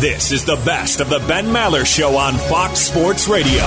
[0.00, 3.62] This is the best of the Ben Maller Show on Fox Sports Radio.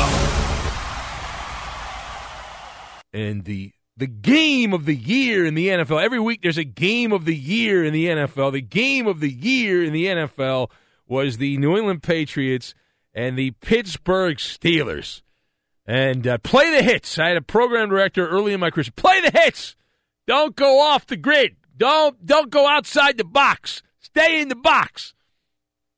[3.13, 6.03] And the the game of the year in the NFL.
[6.03, 8.51] Every week there's a game of the year in the NFL.
[8.51, 10.69] The game of the year in the NFL
[11.07, 12.75] was the New England Patriots
[13.13, 15.21] and the Pittsburgh Steelers.
[15.87, 17.17] And uh, play the hits.
[17.17, 18.85] I had a program director early in my career.
[18.97, 19.77] Play the hits.
[20.27, 21.55] Don't go off the grid.
[21.77, 23.81] Don't don't go outside the box.
[24.01, 25.13] Stay in the box.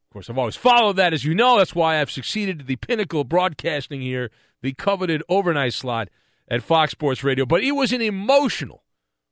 [0.09, 1.59] Of course, I've always followed that, as you know.
[1.59, 4.31] That's why I've succeeded to the pinnacle of broadcasting here,
[4.63, 6.09] the coveted overnight slot
[6.49, 7.45] at Fox Sports Radio.
[7.45, 8.83] But it was an emotional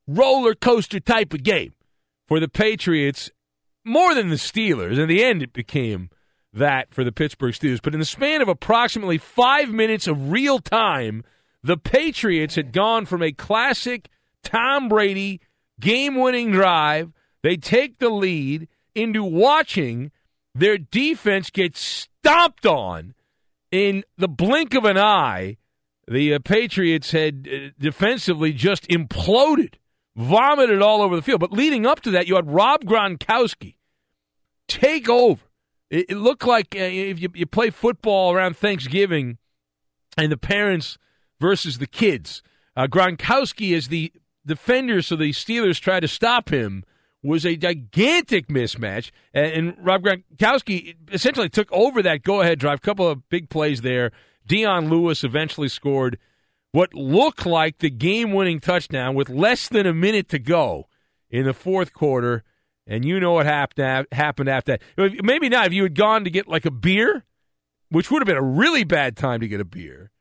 [0.06, 1.74] roller coaster type of game
[2.28, 3.32] for the Patriots,
[3.84, 5.00] more than the Steelers.
[5.00, 6.12] In the end, it became
[6.54, 7.82] that for the Pittsburgh Steelers.
[7.82, 11.24] But in the span of approximately five minutes of real time,
[11.64, 14.10] the Patriots had gone from a classic
[14.44, 15.42] Tom Brady
[15.80, 17.12] game winning drive.
[17.42, 20.12] They take the lead into watching
[20.58, 23.14] their defense gets stomped on
[23.72, 25.58] in the blink of an eye.
[26.08, 29.76] The uh, Patriots had uh, defensively just imploded,
[30.16, 31.42] vomited all over the field.
[31.42, 33.76] But leading up to that, you had Rob Gronkowski
[34.68, 35.42] take over.
[35.90, 39.38] It, it looked like uh, if you, you play football around Thanksgiving
[40.18, 40.98] and the parents
[41.40, 42.42] versus the kids.
[42.76, 44.12] Uh, Gronkowski is the
[44.46, 46.84] defender, so the Steelers try to stop him
[47.24, 49.12] was a gigantic mismatch.
[49.34, 52.82] And, Rob Gronkowski essentially took over that go ahead drive.
[52.82, 54.12] Couple of big plays there.
[54.46, 56.18] Dion Lewis eventually scored
[56.72, 60.88] what looked like the game winning touchdown with less than a minute to go
[61.30, 62.44] in the fourth quarter.
[62.86, 64.08] And you know what happened
[64.50, 64.82] after that.
[64.98, 67.26] Maybe not if you had gone to get like a beer,
[67.90, 70.12] which would have been a really bad time to get a beer.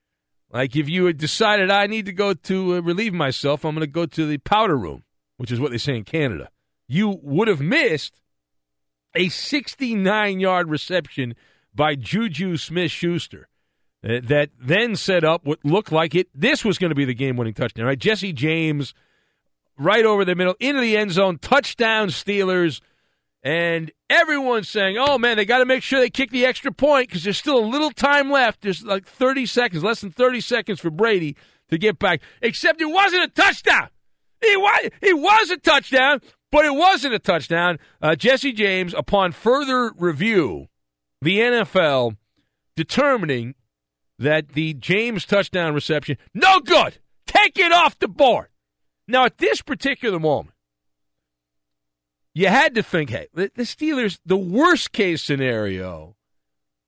[0.51, 3.87] Like if you had decided I need to go to uh, relieve myself, I'm going
[3.87, 5.05] to go to the powder room,
[5.37, 6.49] which is what they say in Canada.
[6.89, 8.21] You would have missed
[9.15, 11.35] a 69 yard reception
[11.75, 13.49] by Juju Smith Schuster
[14.07, 16.29] uh, that then set up what looked like it.
[16.35, 17.99] This was going to be the game winning touchdown, right?
[17.99, 18.95] Jesse James
[19.79, 22.81] right over the middle into the end zone, touchdown Steelers.
[23.43, 27.09] And everyone's saying, oh man, they got to make sure they kick the extra point
[27.09, 28.63] because there's still a little time left.
[28.63, 31.37] There's like 30 seconds, less than 30 seconds for Brady
[31.69, 32.21] to get back.
[32.43, 33.89] Except it wasn't a touchdown.
[34.43, 37.79] It was, it was a touchdown, but it wasn't a touchdown.
[38.01, 40.69] Uh, Jesse James, upon further review,
[41.21, 42.17] the NFL
[42.77, 43.55] determining
[44.19, 46.99] that the James touchdown reception, no good.
[47.27, 48.49] Take it off the board.
[49.09, 50.55] Now, at this particular moment,
[52.35, 56.17] you had to think, hey, the Steelers, the worst case scenario,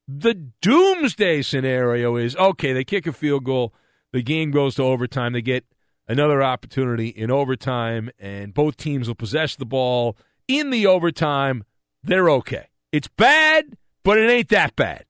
[0.07, 3.75] the doomsday scenario is okay, they kick a field goal,
[4.13, 5.65] the game goes to overtime, they get
[6.09, 10.17] another opportunity in overtime, and both teams will possess the ball
[10.47, 11.65] in the overtime.
[12.03, 12.69] They're okay.
[12.91, 15.05] It's bad, but it ain't that bad.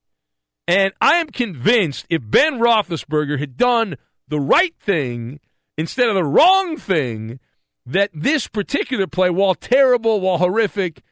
[0.67, 3.97] And I am convinced if Ben Roethlisberger had done
[4.27, 5.41] the right thing
[5.79, 7.39] instead of the wrong thing,
[7.87, 11.03] that this particular play, while terrible, while horrific,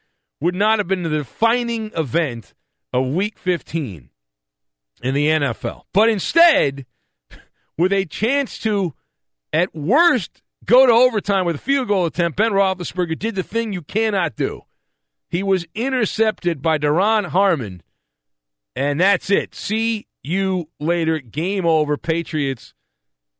[0.40, 2.52] would not have been the defining event
[2.92, 4.10] of Week 15
[5.02, 5.82] in the NFL.
[5.94, 6.84] But instead,
[7.78, 8.92] with a chance to,
[9.56, 13.72] at worst, go to overtime with a field goal attempt, Ben Roethlisberger did the thing
[13.72, 14.62] you cannot do.
[15.28, 17.82] He was intercepted by Duron Harmon
[18.76, 19.54] and that's it.
[19.54, 21.18] See you later.
[21.18, 21.96] Game over.
[21.96, 22.74] Patriots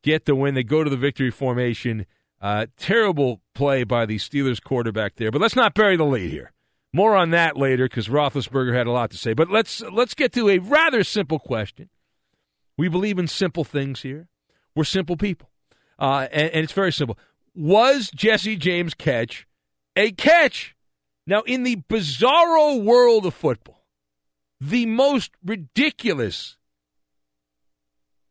[0.02, 0.54] get the win.
[0.54, 2.06] They go to the victory formation.
[2.40, 5.30] Uh, terrible play by the Steelers quarterback there.
[5.30, 6.52] But let's not bury the lead here.
[6.92, 9.34] More on that later because Roethlisberger had a lot to say.
[9.34, 11.90] But let's let's get to a rather simple question.
[12.78, 14.28] We believe in simple things here.
[14.74, 15.50] We're simple people,
[15.98, 17.19] uh, and, and it's very simple.
[17.54, 19.46] Was Jesse James' catch
[19.96, 20.75] a catch?
[21.26, 23.84] Now, in the bizarro world of football,
[24.60, 26.56] the most ridiculous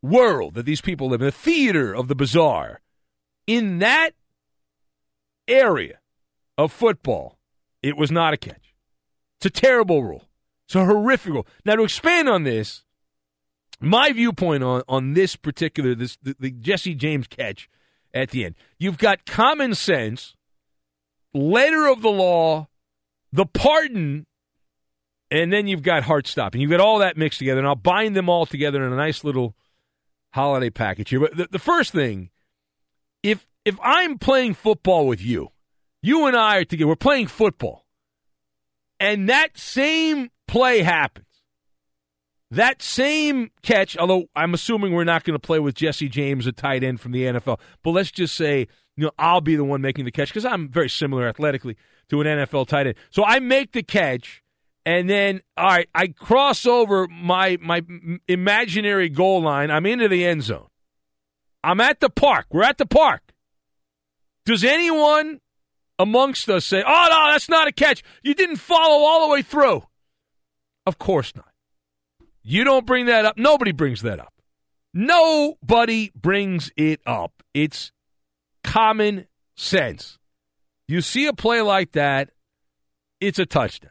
[0.02, 2.80] world that these people live in, the theater of the bizarre,
[3.46, 4.10] in that
[5.46, 5.98] area
[6.56, 7.38] of football,
[7.82, 8.74] it was not a catch.
[9.38, 10.24] It's a terrible rule.
[10.66, 11.46] It's a horrific rule.
[11.64, 12.84] Now, to expand on this,
[13.80, 17.68] my viewpoint on, on this particular this the, the Jesse James catch
[18.14, 20.34] at the end, you've got common sense,
[21.34, 22.68] letter of the law,
[23.32, 24.26] the pardon
[25.30, 26.60] and then you've got heart stopping.
[26.60, 29.24] You've got all that mixed together, and I'll bind them all together in a nice
[29.24, 29.56] little
[30.32, 31.20] holiday package here.
[31.20, 32.30] But the, the first thing,
[33.22, 35.50] if if I'm playing football with you,
[36.02, 37.86] you and I are together, we're playing football,
[39.00, 41.25] and that same play happens.
[42.50, 46.52] That same catch, although I'm assuming we're not going to play with Jesse James, a
[46.52, 49.80] tight end from the NFL, but let's just say, you know, I'll be the one
[49.80, 51.76] making the catch because I'm very similar athletically
[52.08, 52.96] to an NFL tight end.
[53.10, 54.42] So I make the catch
[54.86, 57.82] and then all right, I cross over my my
[58.28, 59.70] imaginary goal line.
[59.70, 60.68] I'm into the end zone.
[61.64, 62.46] I'm at the park.
[62.50, 63.34] We're at the park.
[64.46, 65.40] Does anyone
[65.98, 68.04] amongst us say, "Oh no, that's not a catch.
[68.22, 69.82] You didn't follow all the way through"?
[70.86, 71.50] Of course not.
[72.48, 73.36] You don't bring that up.
[73.36, 74.32] Nobody brings that up.
[74.94, 77.42] Nobody brings it up.
[77.52, 77.90] It's
[78.62, 79.26] common
[79.56, 80.16] sense.
[80.86, 82.30] You see a play like that,
[83.20, 83.90] it's a touchdown.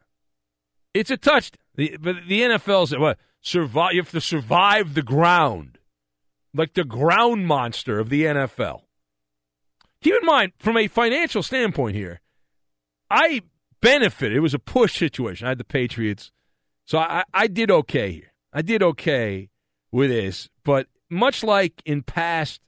[0.94, 1.60] It's a touchdown.
[1.76, 3.92] The, but the NFL's what survive.
[3.92, 5.78] You have to survive the ground,
[6.54, 8.84] like the ground monster of the NFL.
[10.02, 12.22] Keep in mind, from a financial standpoint here,
[13.12, 13.42] I
[13.82, 14.38] benefited.
[14.38, 15.46] It was a push situation.
[15.46, 16.32] I had the Patriots,
[16.86, 18.32] so I, I did okay here.
[18.56, 19.50] I did okay
[19.92, 22.62] with this, but much like in past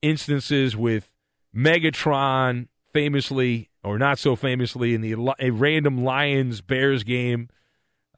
[0.00, 1.10] instances with
[1.54, 7.50] Megatron, famously or not so famously in the a random Lions Bears game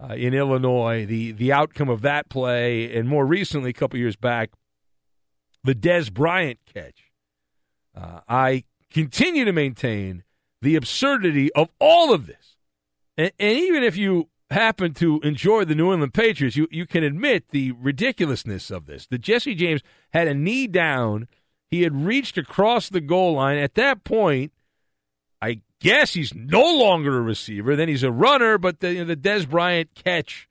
[0.00, 4.17] uh, in Illinois, the the outcome of that play, and more recently, a couple years
[4.17, 4.50] back,
[5.64, 7.11] the Dez Bryant catch.
[7.95, 10.23] Uh, I continue to maintain
[10.62, 12.57] the absurdity of all of this,
[13.17, 17.04] and, and even if you happen to enjoy the New England Patriots, you you can
[17.04, 19.07] admit the ridiculousness of this.
[19.07, 21.28] That Jesse James had a knee down,
[21.69, 23.59] he had reached across the goal line.
[23.59, 24.52] At that point,
[25.40, 27.76] I guess he's no longer a receiver.
[27.76, 30.49] Then he's a runner, but the, you know, the Dez Bryant catch,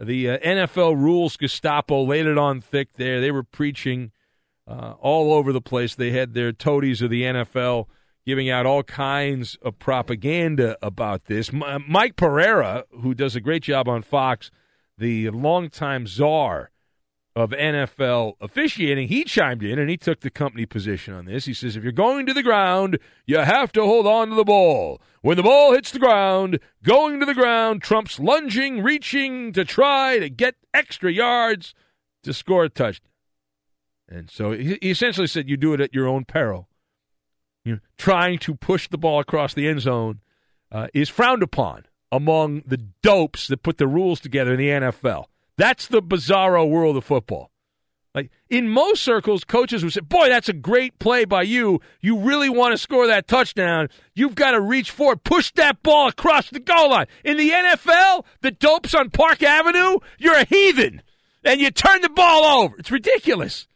[0.00, 3.20] the uh, NFL rules Gestapo laid it on thick there.
[3.20, 4.10] They were preaching
[4.66, 5.94] uh, all over the place.
[5.94, 7.86] They had their toadies of the NFL
[8.30, 11.52] giving out all kinds of propaganda about this.
[11.52, 14.52] M- uh, Mike Pereira, who does a great job on Fox,
[14.96, 16.70] the longtime czar
[17.34, 21.46] of NFL officiating, he chimed in and he took the company position on this.
[21.46, 24.44] He says, if you're going to the ground, you have to hold on to the
[24.44, 25.00] ball.
[25.22, 30.20] When the ball hits the ground, going to the ground trumps lunging, reaching to try
[30.20, 31.74] to get extra yards
[32.22, 33.10] to score a touchdown.
[34.08, 36.68] And so he essentially said, you do it at your own peril.
[37.64, 40.20] You know, trying to push the ball across the end zone
[40.72, 45.26] uh, is frowned upon among the dopes that put the rules together in the NFL.
[45.56, 47.50] That's the bizarro world of football.
[48.14, 51.80] Like in most circles, coaches would say, "Boy, that's a great play by you.
[52.00, 53.88] You really want to score that touchdown.
[54.14, 58.24] You've got to reach forward, push that ball across the goal line." In the NFL,
[58.40, 61.02] the dopes on Park Avenue, you're a heathen,
[61.44, 62.76] and you turn the ball over.
[62.78, 63.68] It's ridiculous.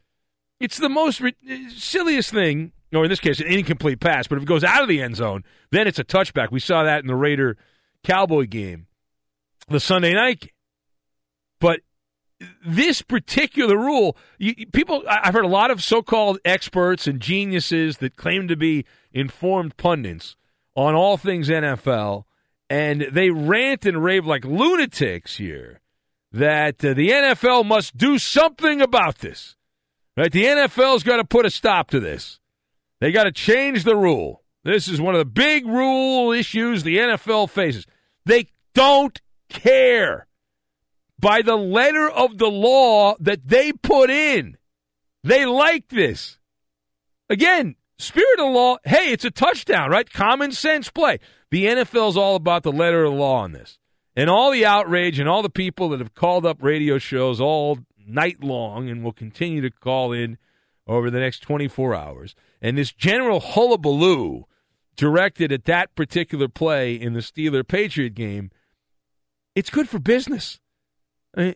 [0.59, 1.23] It's the most
[1.69, 4.27] silliest thing, or in this case, an incomplete pass.
[4.27, 6.51] But if it goes out of the end zone, then it's a touchback.
[6.51, 7.57] We saw that in the Raider
[8.03, 8.87] Cowboy game,
[9.69, 10.51] the Sunday night game.
[11.61, 11.81] But
[12.67, 18.17] this particular rule, you, people, I've heard a lot of so-called experts and geniuses that
[18.17, 20.37] claim to be informed pundits
[20.77, 22.25] on all things NFL,
[22.69, 25.81] and they rant and rave like lunatics here
[26.33, 29.57] that uh, the NFL must do something about this.
[30.17, 30.33] Right?
[30.33, 32.41] The NFL's got to put a stop to this.
[33.05, 34.43] They got to change the rule.
[34.63, 37.85] This is one of the big rule issues the NFL faces.
[38.25, 39.21] They don't
[39.51, 40.27] care
[41.21, 44.57] by the letter of the law that they put in.
[45.23, 46.39] They like this.
[47.29, 50.11] Again, spirit of law, hey, it's a touchdown, right?
[50.11, 51.19] Common sense play.
[51.51, 53.77] The NFL's all about the letter of the law on this.
[54.17, 57.81] And all the outrage and all the people that have called up radio shows all
[58.07, 60.39] night long and will continue to call in
[60.87, 62.35] over the next 24 hours.
[62.65, 64.47] And this general hullabaloo
[64.97, 68.51] directed at that particular play in the Steeler Patriot game,
[69.55, 70.61] it's good for business.
[71.37, 71.55] I mean,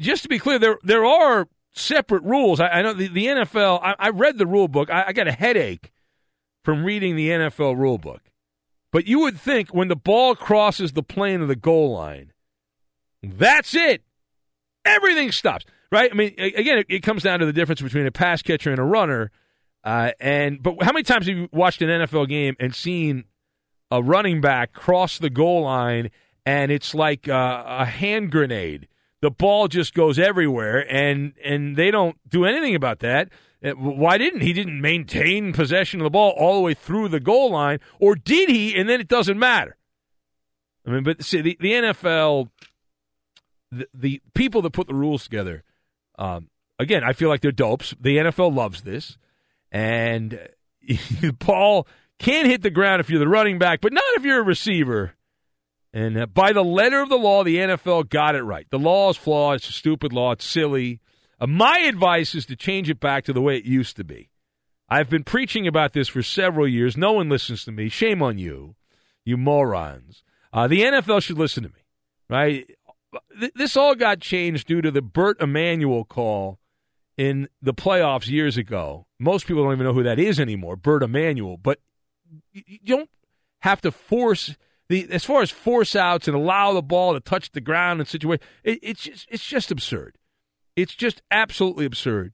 [0.00, 2.60] just to be clear, there there are separate rules.
[2.60, 3.80] I, I know the, the NFL.
[3.82, 4.88] I, I, read the rule book.
[4.88, 5.90] I, I got a headache
[6.62, 8.22] from reading the NFL rule book.
[8.92, 12.32] But you would think when the ball crosses the plane of the goal line,
[13.20, 14.04] that's it.
[14.84, 16.08] Everything stops, right?
[16.12, 18.78] I mean, again, it, it comes down to the difference between a pass catcher and
[18.78, 19.32] a runner.
[19.84, 23.24] Uh, and but how many times have you watched an NFL game and seen
[23.90, 26.10] a running back cross the goal line
[26.46, 28.88] and it's like uh, a hand grenade?
[29.20, 33.30] The ball just goes everywhere, and and they don't do anything about that.
[33.64, 34.52] Uh, why didn't he?
[34.52, 38.50] Didn't maintain possession of the ball all the way through the goal line, or did
[38.50, 38.74] he?
[38.74, 39.76] And then it doesn't matter.
[40.86, 42.50] I mean, but see, the, the NFL,
[43.70, 45.62] the, the people that put the rules together,
[46.18, 47.94] um, again, I feel like they're dopes.
[47.98, 49.16] The NFL loves this,
[49.74, 50.38] and
[51.40, 51.86] ball
[52.18, 55.14] can hit the ground if you're the running back, but not if you're a receiver.
[55.92, 58.66] And uh, by the letter of the law, the NFL got it right.
[58.70, 59.56] The law is flawed.
[59.56, 60.32] It's a stupid law.
[60.32, 61.00] It's silly.
[61.40, 64.30] Uh, my advice is to change it back to the way it used to be.
[64.88, 66.96] I've been preaching about this for several years.
[66.96, 67.88] No one listens to me.
[67.88, 68.76] Shame on you,
[69.24, 70.22] you morons.
[70.52, 71.84] Uh, the NFL should listen to me,
[72.28, 72.70] right?
[73.54, 76.60] This all got changed due to the Bert Emanuel call
[77.16, 79.06] in the playoffs years ago.
[79.24, 81.56] Most people don't even know who that is anymore, Bert Emanuel.
[81.56, 81.80] But
[82.52, 83.10] you don't
[83.60, 84.56] have to force
[84.88, 88.06] the as far as force outs and allow the ball to touch the ground in
[88.06, 90.18] situation, it, it's just, it's just absurd.
[90.76, 92.32] It's just absolutely absurd.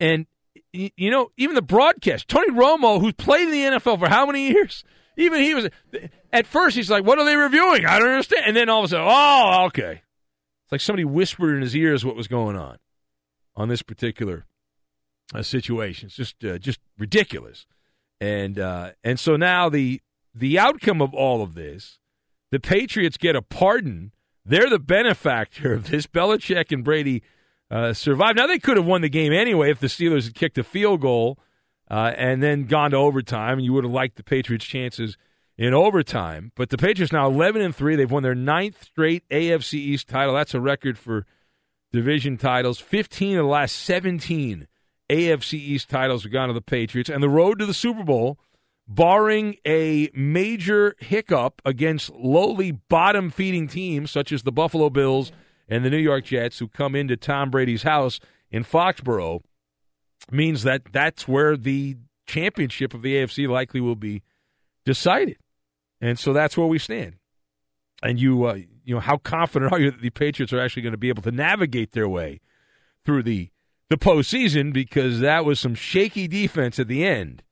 [0.00, 0.26] And
[0.72, 4.48] you know, even the broadcast, Tony Romo, who's played in the NFL for how many
[4.48, 4.84] years?
[5.18, 5.68] Even he was
[6.32, 7.84] at first he's like, "What are they reviewing?
[7.84, 10.02] I don't understand." And then all of a sudden, "Oh, okay."
[10.64, 12.78] It's like somebody whispered in his ears what was going on
[13.54, 14.46] on this particular
[15.34, 16.06] uh, situation.
[16.06, 17.66] It's just uh, just ridiculous.
[18.20, 20.00] And uh, and so now the
[20.34, 21.98] the outcome of all of this,
[22.50, 24.12] the Patriots get a pardon.
[24.44, 26.06] They're the benefactor of this.
[26.06, 27.22] Belichick and Brady
[27.70, 28.36] uh, survive.
[28.36, 31.00] Now, they could have won the game anyway if the Steelers had kicked a field
[31.00, 31.38] goal
[31.90, 33.54] uh, and then gone to overtime.
[33.58, 35.16] And You would have liked the Patriots' chances
[35.56, 36.52] in overtime.
[36.54, 37.96] But the Patriots now 11 and 3.
[37.96, 40.34] They've won their ninth straight AFC East title.
[40.34, 41.24] That's a record for
[41.92, 42.78] division titles.
[42.78, 44.68] 15 of the last 17
[45.12, 47.10] AFC East titles have gone to the Patriots.
[47.10, 48.38] And the road to the Super Bowl–
[48.88, 55.32] barring a major hiccup against lowly bottom feeding teams such as the Buffalo Bills
[55.68, 59.42] and the New York Jets, who come into Tom Brady's house in Foxborough,
[60.30, 64.22] means that that's where the championship of the AFC likely will be
[64.84, 65.38] decided.
[66.00, 67.14] And so that's where we stand.
[68.02, 70.92] And you, uh, you know, how confident are you that the Patriots are actually going
[70.92, 72.40] to be able to navigate their way
[73.04, 73.50] through the
[73.92, 74.72] the postseason?
[74.72, 77.42] Because that was some shaky defense at the end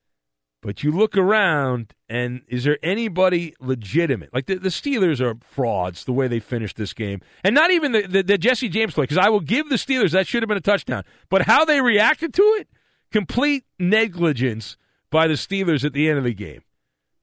[0.63, 4.33] but you look around, and is there anybody legitimate?
[4.35, 7.93] Like the, the Steelers are frauds the way they finished this game, and not even
[7.93, 9.05] the, the, the Jesse James play.
[9.05, 11.81] Because I will give the Steelers that should have been a touchdown, but how they
[11.81, 12.69] reacted to it,
[13.11, 14.77] complete negligence
[15.11, 16.63] by the Steelers at the end of the game.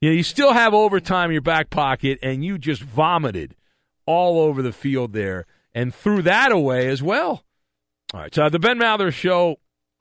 [0.02, 3.56] You know, you still have overtime in your back pocket, and you just vomited
[4.08, 5.46] all over the field there
[5.76, 7.44] and threw that away as well.
[8.14, 9.60] All right, so the Ben Maller Show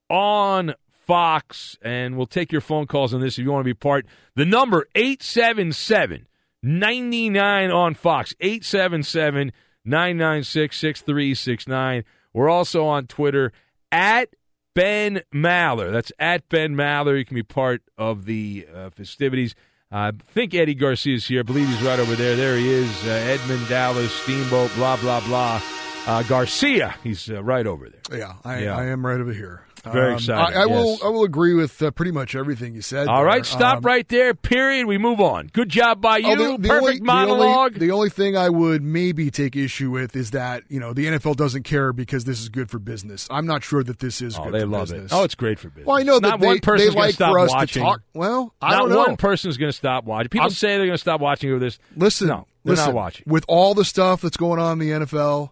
[0.09, 0.75] on
[1.07, 4.07] Fox, and we'll take your phone calls on this if you want to be part.
[4.37, 6.27] The number 877
[6.63, 9.53] 99 on Fox, 877
[9.85, 12.05] 996 6369.
[12.33, 13.53] We're also on Twitter
[13.91, 14.29] at
[14.75, 15.91] Ben Maller.
[15.91, 17.19] That's at Ben Maller.
[17.19, 19.55] You can be part of the uh, festivities.
[19.91, 21.41] I think Eddie Garcia is here.
[21.41, 22.37] I believe he's right over there.
[22.37, 23.07] There he is.
[23.07, 25.63] Uh, Edmund Dallas, Steamboat, blah, blah, blah.
[26.07, 28.19] Uh, Garcia, he's uh, right over there.
[28.19, 28.77] Yeah, I, Yeah.
[28.77, 29.63] I am right over here.
[29.93, 30.99] Very Um, excited, I, I will.
[31.05, 33.07] I will agree with uh, pretty much everything you said.
[33.07, 33.27] All there.
[33.27, 34.35] right, stop Um, right there.
[34.35, 34.87] Period.
[34.87, 35.49] We move on.
[35.53, 36.27] Good job by you.
[36.33, 37.75] oh, the- the Perfect only- the monologue.
[37.75, 41.07] only- The only, thing I would maybe take issue with is that you know the
[41.07, 43.29] NFL doesn't care because this is good for business.
[43.31, 45.13] I'm not sure that this is oh, good they for love business.
[45.13, 45.15] it.
[45.15, 45.87] Oh, it's great for business.
[45.87, 47.83] Well, I know that Not they, one person's they like stop for us watching.
[47.85, 48.03] to talk.
[48.13, 48.99] Well, I Not don't know.
[48.99, 50.31] one person's going to stop watching.
[50.31, 51.79] People I'm- say they're going to stop watching over this.
[51.97, 53.25] Listen, no, they're listen, not watching.
[53.29, 55.51] With all the stuff that's going on in the NFL,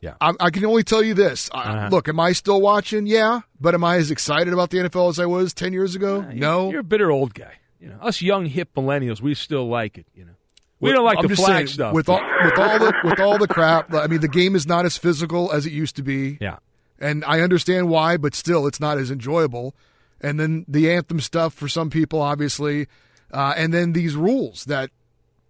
[0.00, 0.14] Yeah.
[0.20, 1.50] I, I can only tell you this.
[1.52, 1.88] I, Uh-huh.
[1.90, 3.06] look, am I still watching?
[3.06, 6.20] Yeah, but am I as excited about the NFL as I was ten years ago?
[6.32, 6.70] No.
[6.70, 7.54] you're a bitter old guy.
[7.80, 10.06] You know, us young hip millennials, we still like it.
[10.14, 10.32] You know,
[10.80, 11.94] we With- don't like I'm the flag saying, stuff.
[11.94, 14.84] With all with all the with all the crap, I mean, the game is not
[14.84, 16.38] as physical as it used to be.
[16.40, 16.56] yeah,
[17.00, 19.74] and I understand why, but still, it's not as enjoyable.
[20.20, 22.88] And then the anthem stuff for some people, obviously,
[23.32, 24.90] uh, and then these rules that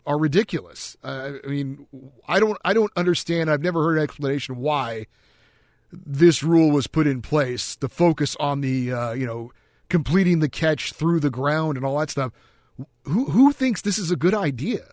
[0.09, 0.97] are ridiculous.
[1.05, 1.87] Uh, I mean,
[2.27, 3.51] I don't, I don't understand.
[3.51, 5.07] I've never heard an explanation why
[5.93, 7.77] this rule was put in place.
[7.77, 9.53] The focus on the, uh, you know,
[9.91, 12.33] completing the catch through the ground and all that stuff.
[13.05, 14.93] Who who thinks this is a good idea?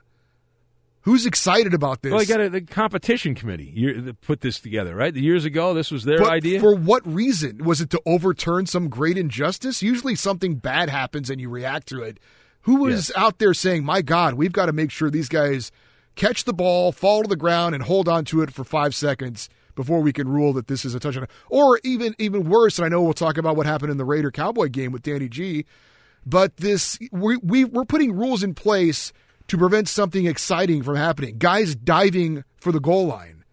[1.02, 2.12] Who's excited about this?
[2.12, 5.14] well, you got a, the competition committee put this together, right?
[5.14, 6.60] The years ago, this was their But idea.
[6.60, 7.64] For what reason?
[7.64, 9.84] Was it to overturn some great injustice?
[9.84, 12.20] Usually something bad happens and you react to it.
[12.66, 13.18] Who was Yes.
[13.18, 15.72] out there saying, my God, we've got to make sure these guys
[16.16, 19.50] catch the ball, fall to the ground, and hold on to it for five seconds
[19.76, 21.28] before we can rule that this is a touchdown?
[21.50, 24.32] Or even even worse, and I know we'll talk about what happened in the Raider
[24.32, 25.66] Cowboy game with Danny G,
[26.26, 29.12] but this we, we we're putting rules in place
[29.48, 31.38] to prevent something exciting from happening.
[31.38, 33.44] Guys diving for the goal line.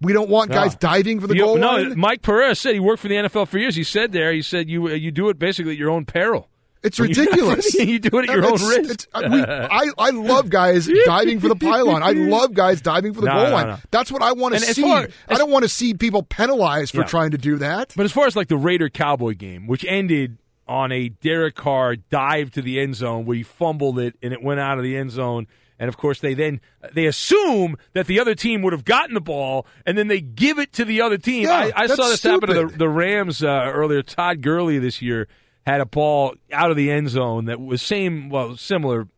[0.00, 0.54] We don't want ah.
[0.54, 0.78] guys No.
[0.80, 1.98] diving for the You- goal no, line.
[1.98, 3.74] Mike Pereira said he worked for the NFL for years.
[3.74, 6.48] He said there, he said you you do it basically at your own peril.
[6.84, 7.74] It's ridiculous.
[7.74, 8.90] you do it at your own risk.
[8.90, 12.02] it's- I, we- I, I love guys diving for the pylon.
[12.02, 13.66] I love guys diving for the No, goal no, line.
[13.68, 13.76] no.
[13.90, 14.82] That's what I want to see.
[14.82, 17.06] far- I don't want to see people penalized for Yeah.
[17.06, 17.92] trying to do that.
[17.96, 21.96] But as far as like the Raider Cowboy game, which ended on a Derek Carr
[21.96, 24.96] dive to the end zone where he fumbled it and it went out of the
[24.96, 25.46] end zone.
[25.78, 26.60] And of course, they then
[26.92, 30.60] they assume that the other team would have gotten the ball, and then they give
[30.60, 31.42] it to the other team.
[31.48, 34.00] Yeah, I, I saw this happen to the, the Rams uh, earlier.
[34.02, 35.26] Todd Gurley this year
[35.66, 39.08] had a ball out of the end zone that was same, well, similar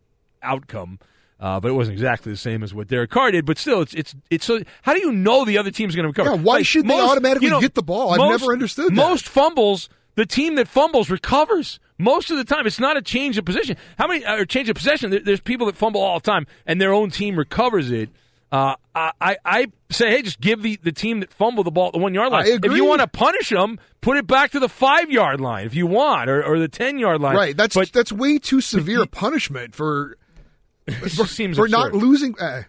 [0.43, 0.99] outcome.
[1.39, 3.45] Uh, but it wasn't exactly the same as what Derek Carr did.
[3.45, 4.47] But still, it's it's it's.
[4.47, 6.35] So, how do you know the other team's going to recover?
[6.35, 8.13] Yeah, why should they automatically you know, get the ball?
[8.13, 8.93] I've never understood that.
[8.93, 12.67] Most fumbles, the team that fumbles recovers most of the time.
[12.67, 13.77] It's not a change of position.
[13.99, 15.11] How many or change of possession?
[15.11, 18.09] There, there's people that fumble all the time, and their own team recovers it.
[18.57, 21.93] Uh, I, I say, hey, just give the, the team that fumbled the ball at
[21.93, 22.47] the one yard line.
[22.47, 25.75] If you want to punish them, put it back to the five yard line if
[25.75, 27.37] you want, or, or the ten yard line.
[27.37, 27.57] Right.
[27.57, 30.17] That's but that's way too severe punishment for
[30.89, 32.35] just seems for not losing.
[32.39, 32.63] Uh,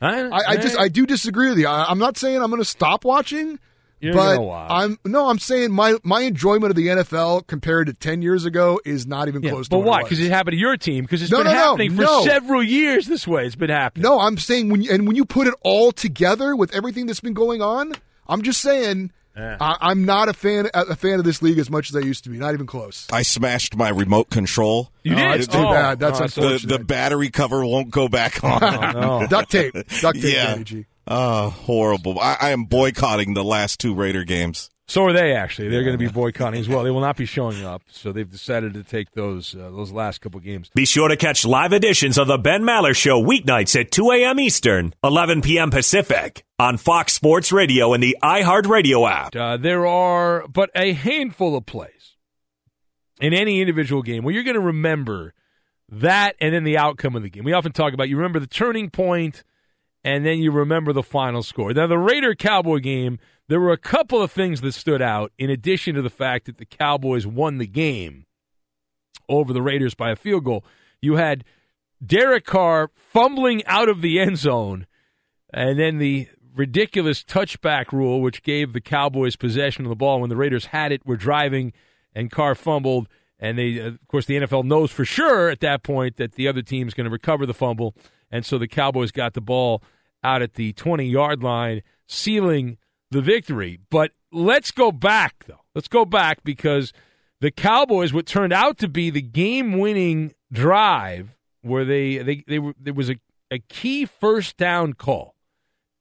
[0.00, 1.68] I, I, I just I do disagree with you.
[1.68, 3.58] I, I'm not saying I'm going to stop watching.
[4.02, 4.70] You're but gonna watch.
[4.70, 8.80] I'm no, I'm saying my my enjoyment of the NFL compared to ten years ago
[8.84, 9.68] is not even Yeah, close.
[9.68, 9.98] but to what why?
[10.00, 10.08] It was.
[10.10, 11.04] Because it happened to your team.
[11.04, 12.24] Because it's No, been no, no, happening for no.
[12.24, 13.46] several years this way.
[13.46, 14.02] It's been happening.
[14.02, 17.20] No, I'm saying when you, and when you put it all together with everything that's
[17.20, 17.92] been going on,
[18.26, 19.56] I'm just saying Yeah.
[19.60, 22.24] I, I'm not a fan a fan of this league as much as I used
[22.24, 22.38] to be.
[22.38, 23.06] Not even close.
[23.12, 24.90] I smashed my remote control.
[25.04, 25.30] You Oh, did.
[25.30, 26.00] that's too Oh, bad.
[26.00, 26.68] That's oh, unfortunate.
[26.78, 28.60] the battery cover won't go back on.
[28.94, 29.26] no.
[29.28, 29.74] Duct tape.
[30.00, 30.34] Duct tape.
[30.34, 30.46] Yeah.
[30.52, 30.86] Danny G.
[31.06, 32.18] Oh, horrible.
[32.20, 34.70] I, I am boycotting the last two Raider games.
[34.88, 35.68] So are they actually?
[35.68, 36.82] They're going to be boycotting as well.
[36.82, 37.82] They will not be showing up.
[37.90, 40.70] So they've decided to take those uh, those last couple games.
[40.74, 44.38] Be sure to catch live editions of The Ben Maller Show weeknights at 2 a.m.
[44.38, 45.70] Eastern, 11 p.m.
[45.70, 49.34] Pacific on Fox Sports Radio and the iHeartRadio app.
[49.34, 52.16] Uh, there are but a handful of plays
[53.20, 55.32] in any individual game where you're going to remember
[55.88, 57.44] that and then the outcome of the game.
[57.44, 59.42] We often talk about you remember the turning point
[60.04, 61.72] and then you remember the final score.
[61.72, 65.50] Now, the Raider Cowboy game, there were a couple of things that stood out in
[65.50, 68.26] addition to the fact that the Cowboys won the game
[69.28, 70.64] over the Raiders by a field goal.
[71.00, 71.44] You had
[72.04, 74.86] Derek Carr fumbling out of the end zone
[75.52, 80.30] and then the ridiculous touchback rule, which gave the Cowboys possession of the ball when
[80.30, 81.72] the Raiders had it, were driving,
[82.14, 83.08] and Carr fumbled.
[83.38, 86.62] And they, of course, the NFL knows for sure at that point that the other
[86.62, 87.94] team's going to recover the fumble,
[88.32, 89.82] and so the Cowboys got the ball
[90.24, 92.78] out at the 20 yard line, sealing
[93.10, 93.78] the victory.
[93.90, 95.60] But let's go back though.
[95.74, 96.92] Let's go back because
[97.40, 102.74] the Cowboys, what turned out to be the game-winning drive, where they they, they were,
[102.80, 103.16] there was a,
[103.50, 105.36] a key first down call.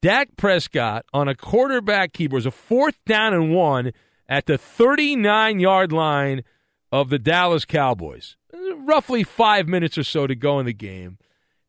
[0.02, 3.92] Dak Prescott on a quarterback keeper was a fourth down and one
[4.28, 6.44] at the 39 yard line
[6.92, 8.38] of the Dallas Cowboys.
[8.78, 11.18] Roughly five minutes or so to go in the game.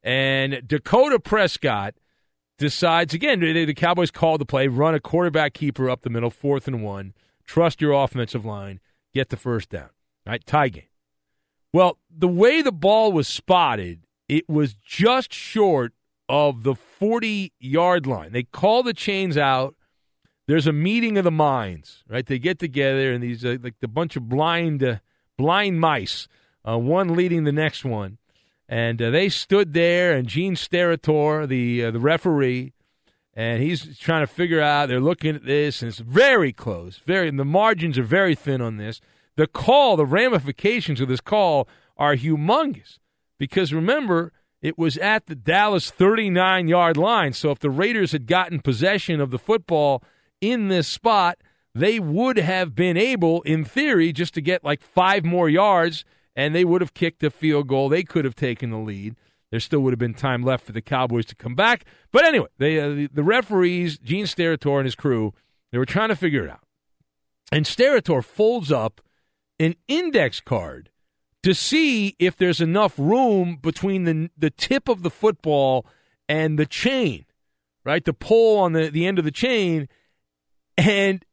[0.02, 1.94] And Dakota Prescott
[2.58, 6.66] decides again, the Cowboys call the play, run a quarterback keeper up the middle, fourth
[6.66, 8.80] and one, trust your offensive line,
[9.12, 9.90] get the first down.
[10.26, 10.44] Right?
[10.46, 10.84] Tie game.
[11.72, 15.94] Well, the way the ball was spotted, it was just short
[16.28, 18.32] of the 40 yard line.
[18.32, 19.74] They call the chains out.
[20.46, 22.26] There's a meeting of the minds, right?
[22.26, 24.96] They get together and these uh, like the bunch of blind uh,
[25.38, 26.28] blind mice,
[26.66, 28.18] uh, one leading the next one,
[28.72, 30.14] and uh, they stood there.
[30.14, 32.72] And Gene Steratore, the uh, the referee,
[33.34, 34.88] and he's trying to figure out.
[34.88, 37.02] They're looking at this, and it's very close.
[37.06, 39.02] Very, the margins are very thin on this.
[39.36, 42.98] The call, the ramifications of this call are humongous
[43.38, 44.32] because remember
[44.62, 47.34] it was at the Dallas 39 yard line.
[47.34, 50.02] So if the Raiders had gotten possession of the football
[50.40, 51.36] in this spot,
[51.74, 56.54] they would have been able, in theory, just to get like five more yards, and
[56.54, 57.88] they would have kicked a field goal.
[57.88, 59.16] They could have taken the lead.
[59.50, 61.84] There still would have been time left for the Cowboys to come back.
[62.10, 65.34] But anyway, they, uh, the, the referees, Gene Steratore and his crew,
[65.70, 66.64] they were trying to figure it out.
[67.50, 69.02] And Steratore folds up
[69.60, 70.90] an index card
[71.42, 75.84] to see if there's enough room between the the tip of the football
[76.28, 77.26] and the chain,
[77.84, 78.04] right?
[78.04, 79.88] The pole on the, the end of the chain.
[80.78, 81.24] And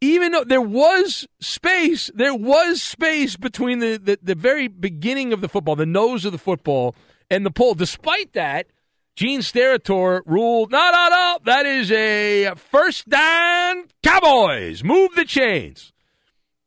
[0.00, 5.40] even though there was space, there was space between the, the, the very beginning of
[5.40, 6.94] the football, the nose of the football,
[7.30, 7.74] and the pole.
[7.74, 8.66] Despite that,
[9.14, 14.84] Gene Steratore ruled, no, no, no, that is a first down Cowboys.
[14.84, 15.92] Move the chains.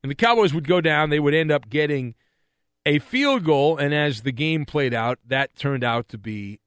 [0.01, 1.09] And the Cowboys would go down.
[1.09, 2.15] They would end up getting–
[2.85, 6.59] a field goal, and as the game played out, that turned out to be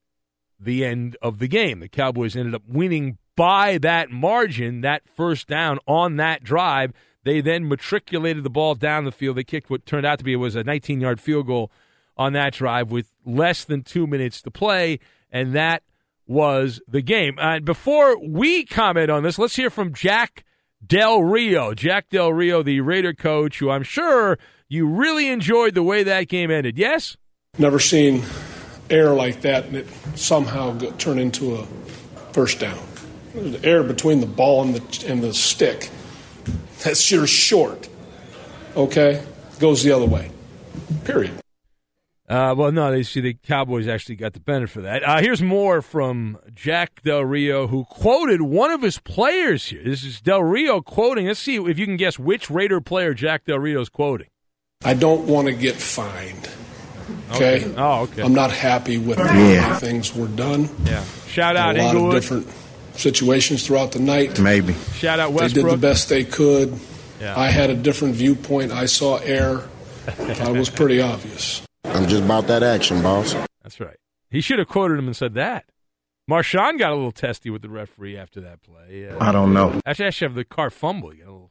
[0.59, 1.81] the end of the game.
[1.81, 6.93] The Cowboys ended up winning by that margin, that first down on that drive.
[7.25, 9.37] They then matriculated the ball down the field.
[9.37, 11.71] They kicked what turned out to be it was a 19 yard field goal
[12.17, 14.99] on that drive with less than two minutes to play,
[15.31, 15.83] and that
[16.27, 17.39] was the game.
[17.39, 20.45] Uh, and before we comment on this, let's hear from Jack
[20.85, 21.75] Del Rio.
[21.75, 26.29] Jack Del Rio, the Raider coach, who I'm sure you really enjoyed the way that
[26.29, 27.17] game ended, yes?
[27.59, 28.23] Never seen
[28.91, 31.67] air like that and it somehow turned into a
[32.33, 32.79] first down.
[33.35, 35.91] The air between the ball and the, and the stick.
[36.85, 37.89] That's just short.
[38.77, 39.25] Okay?
[39.59, 40.31] Goes the other way.
[41.05, 41.33] Period.
[42.29, 45.03] Uh, well, no, they see the Cowboys actually got the benefit for that.
[45.07, 49.83] Uh, here's more from Jack Del Rio, who quoted one of his players here.
[49.85, 51.27] This is Del Rio quoting.
[51.27, 54.29] Let's see if you can guess which Raider player Jack Del Rio is quoting.
[54.85, 56.49] I don't want to get fined.
[57.33, 57.65] Okay.
[57.65, 57.75] okay.
[57.77, 58.23] Oh, okay.
[58.23, 60.71] I'm not happy with the way things were done.
[60.85, 61.05] Yeah.
[61.27, 62.17] Shout out a lot Inglewood.
[62.17, 62.47] of different
[62.95, 64.39] situations throughout the night.
[64.39, 64.75] Maybe.
[64.95, 65.65] Shout out Westbrook.
[65.65, 66.79] They did the best they could.
[67.21, 67.39] Yeah.
[67.39, 68.73] I had a different viewpoint.
[68.73, 69.63] I saw air.
[70.07, 71.63] it was pretty obvious.
[71.85, 73.35] I'm just about that action, boss.
[73.63, 73.97] That's right.
[74.31, 75.67] He should have quoted him and said that.
[76.31, 79.09] Marshawn got a little testy with the referee after that play.
[79.21, 79.81] I don't know.
[79.85, 81.11] Actually, I should have the Carr fumble.
[81.11, 81.51] He got a little,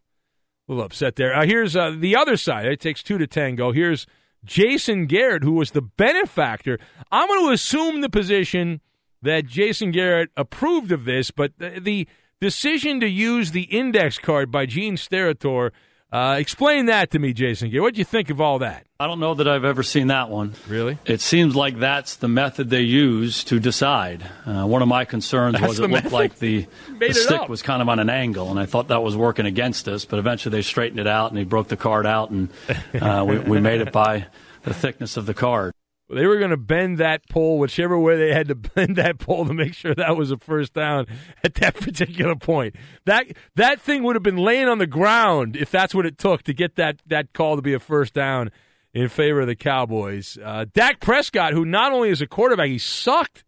[0.67, 1.36] a little upset there.
[1.36, 2.65] Uh, here's uh, the other side.
[2.65, 3.71] It takes two to tango.
[3.71, 4.08] Here's
[4.43, 6.80] Jason Garrett, who was the benefactor.
[7.12, 8.82] I'm going to assume the position
[9.21, 12.07] that Jason Garrett approved of this, but the, the
[12.39, 15.71] decision to use the index card by Gene Steratore.
[16.12, 17.69] Uh, explain that to me, Jason.
[17.69, 17.84] Garrett.
[17.84, 18.86] What do you think of all that?
[18.99, 20.53] I don't know that I've ever seen that one.
[20.67, 20.97] Really?
[21.05, 24.21] It seems like that's the method they use to decide.
[24.45, 26.67] Uh, one of my concerns That's was it looked like the,
[26.99, 27.49] the stick up.
[27.49, 30.03] was kind of on an angle, and I thought that was working against us.
[30.03, 32.49] But eventually they straightened it out, and they broke the card out, and
[32.99, 34.27] uh, we, we made it by
[34.63, 35.73] the thickness of the card.
[36.13, 39.45] They were going to bend that pole whichever way they had to bend that pole
[39.45, 41.08] to make sure that was a first down
[41.43, 42.76] at that particular point.
[43.06, 46.43] That that thing would have been laying on the ground if that's what it took
[46.43, 48.52] to get that that call to be a first down
[48.93, 50.38] in favor of the Cowboys.
[50.43, 53.43] Uh, Dak Prescott, who not only is a quarterback, he sucked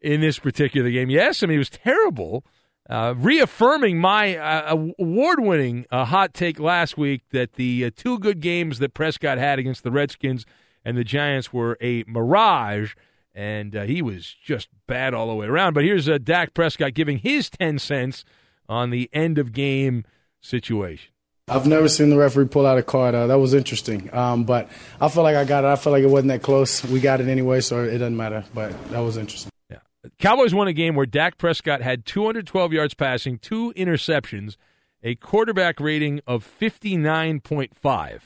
[0.00, 1.10] in this particular game.
[1.10, 2.44] Yes, I mean he was terrible.
[2.88, 8.40] Uh, reaffirming my uh, award-winning uh, hot take last week that the uh, two good
[8.40, 10.44] games that Prescott had against the Redskins
[10.84, 12.94] and the Giants were a mirage,
[13.34, 15.74] and uh, he was just bad all the way around.
[15.74, 18.24] But here's uh, Dak Prescott giving his 10 cents
[18.68, 20.04] on the end of game
[20.40, 21.10] situation.
[21.46, 23.14] I've never seen the referee pull out a card.
[23.14, 24.08] Uh, that was interesting.
[24.14, 24.70] Um, but
[25.00, 25.66] I feel like I got it.
[25.66, 26.82] I feel like it wasn't that close.
[26.84, 28.44] We got it anyway, so it doesn't matter.
[28.54, 29.50] But that was interesting.
[29.70, 29.78] Yeah.
[30.18, 34.56] Cowboys won a game where Dak Prescott had 212 yards passing, two interceptions,
[35.02, 38.20] a quarterback rating of 59.5.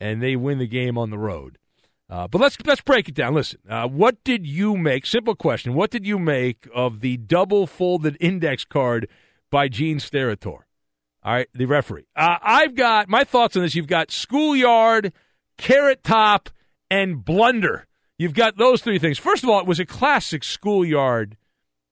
[0.00, 1.58] and they win the game on the road.
[2.12, 3.32] Uh, but let's let's break it down.
[3.32, 5.06] Listen, uh, what did you make?
[5.06, 9.08] Simple question: What did you make of the double folded index card
[9.50, 10.64] by Gene Steratore?
[11.24, 12.04] All right, the referee.
[12.14, 13.74] Uh, I've got my thoughts on this.
[13.74, 15.14] You've got schoolyard,
[15.56, 16.50] carrot top,
[16.90, 17.86] and blunder.
[18.18, 19.18] You've got those three things.
[19.18, 21.38] First of all, it was a classic schoolyard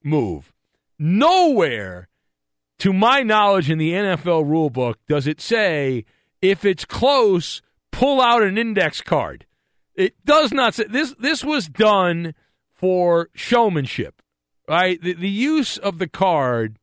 [0.05, 0.53] move.
[0.99, 2.11] Nowhere,
[2.81, 6.05] to my knowledge, in the NFL rulebook does it say
[6.43, 9.47] if it's close, pull out an index card.
[10.01, 11.15] It does not say this.
[11.19, 12.35] This was done
[12.73, 14.23] for showmanship,
[14.67, 15.01] right?
[15.03, 16.79] The, the use of the card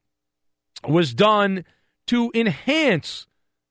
[0.88, 1.66] was done
[2.08, 3.26] to enhance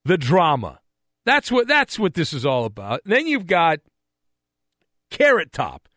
[0.05, 0.81] the drama.
[1.25, 3.03] That's what that's what this is all about.
[3.05, 3.79] then you've got
[5.11, 5.89] Carrot Top.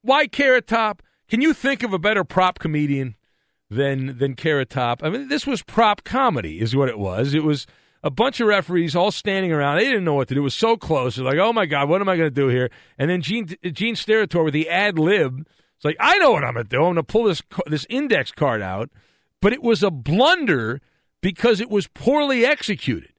[0.00, 1.02] Why Carrot Top?
[1.28, 3.16] Can you think of a better prop comedian
[3.68, 5.02] than than Carrot Top?
[5.02, 7.34] I mean, this was prop comedy, is what it was.
[7.34, 7.66] It was
[8.04, 9.78] a bunch of referees all standing around.
[9.78, 10.42] They didn't know what to do.
[10.42, 11.16] It was so close.
[11.16, 13.48] They're like, "Oh my god, what am I going to do here?" And then Gene
[13.72, 15.40] Gene Steratore with the ad lib.
[15.76, 16.76] It's like, "I know what I'm going to do.
[16.76, 18.90] I'm going to pull this this index card out."
[19.40, 20.80] But it was a blunder
[21.22, 23.12] because it was poorly executed.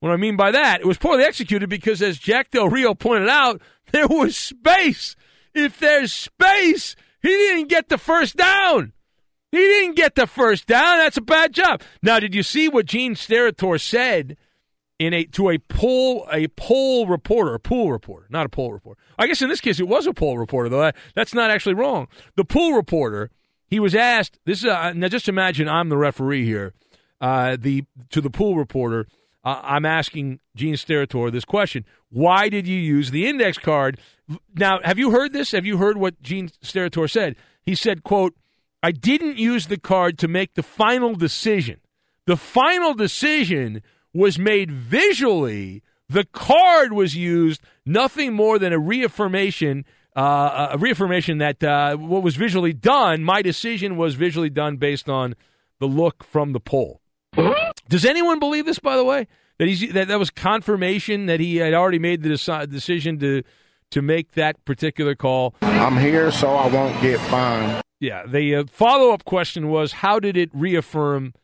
[0.00, 3.28] What I mean by that, it was poorly executed because, as Jack Del Rio pointed
[3.28, 3.60] out,
[3.92, 5.14] there was space.
[5.52, 8.94] If there's space, he didn't get the first down.
[9.50, 10.98] He didn't get the first down.
[10.98, 11.82] That's a bad job.
[12.02, 14.36] Now, did you see what Gene Steratore said
[14.98, 19.00] in a to a poll a poll reporter, a pool reporter, not a poll reporter?
[19.18, 20.92] I guess in this case it was a poll reporter, though.
[21.14, 22.08] That's not actually wrong.
[22.36, 23.30] The pool reporter,
[23.66, 24.38] he was asked.
[24.44, 26.74] This is a, now just imagine I'm the referee here
[27.20, 29.06] uh, the to the pool reporter,
[29.44, 33.98] uh, I'm asking Gene Steratore this question: Why did you use the index card?
[34.54, 35.52] Now, have you heard this?
[35.52, 37.36] Have you heard what Gene Steratore said?
[37.62, 38.34] He said, "quote
[38.82, 41.80] I didn't use the card to make the final decision.
[42.26, 45.82] The final decision was made visually.
[46.08, 49.84] The card was used nothing more than a reaffirmation."
[50.16, 55.08] Uh, a reaffirmation that uh, what was visually done, my decision was visually done based
[55.08, 55.36] on
[55.78, 57.00] the look from the poll.
[57.88, 58.80] Does anyone believe this?
[58.80, 62.30] By the way, that he's that that was confirmation that he had already made the
[62.30, 63.42] deci- decision to
[63.90, 65.54] to make that particular call.
[65.62, 67.82] I'm here, so I won't get fined.
[67.98, 68.26] Yeah.
[68.26, 71.34] The uh, follow up question was, how did it reaffirm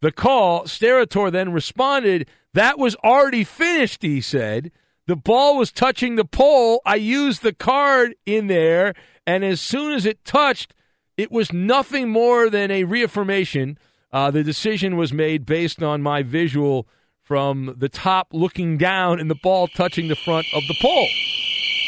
[0.00, 0.64] the call?
[0.64, 4.70] Steratore then responded, "That was already finished." He said.
[5.06, 6.80] The ball was touching the pole.
[6.86, 8.94] I used the card in there,
[9.26, 10.72] and as soon as it touched,
[11.18, 13.76] it was nothing more than a reaffirmation
[14.14, 16.86] uh, the decision was made based on my visual
[17.24, 21.08] from the top looking down and the ball touching the front of the pole.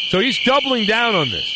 [0.08, 1.52] So he's doubling down on this.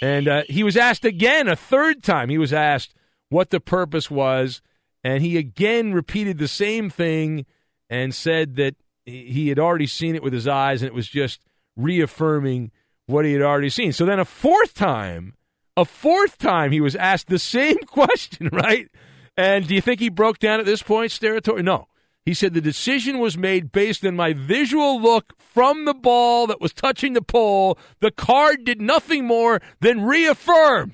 [0.00, 2.94] And uh, he was asked again, a third time, he was asked
[3.28, 4.62] what the purpose was.
[5.04, 7.46] And he again repeated the same thing
[7.88, 11.40] and said that he had already seen it with his eyes and it was just
[11.76, 12.72] reaffirming
[13.06, 13.92] what he had already seen.
[13.92, 15.34] So then a fourth time,
[15.76, 18.88] a fourth time he was asked the same question, right?
[19.36, 21.62] And do you think he broke down at this point, Steratore?
[21.62, 21.88] No.
[22.26, 26.60] He said the decision was made based on my visual look from the ball that
[26.60, 27.78] was touching the pole.
[28.00, 30.92] The card did nothing more than reaffirm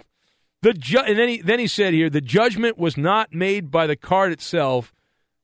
[0.63, 3.87] the ju- and then he then he said here the judgment was not made by
[3.87, 4.95] the card itself.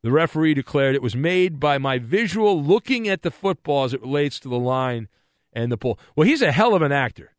[0.02, 4.00] The referee declared it was made by my visual looking at the football as it
[4.00, 5.08] relates to the line
[5.52, 5.98] and the pole.
[6.14, 7.34] Well, he's a hell of an actor,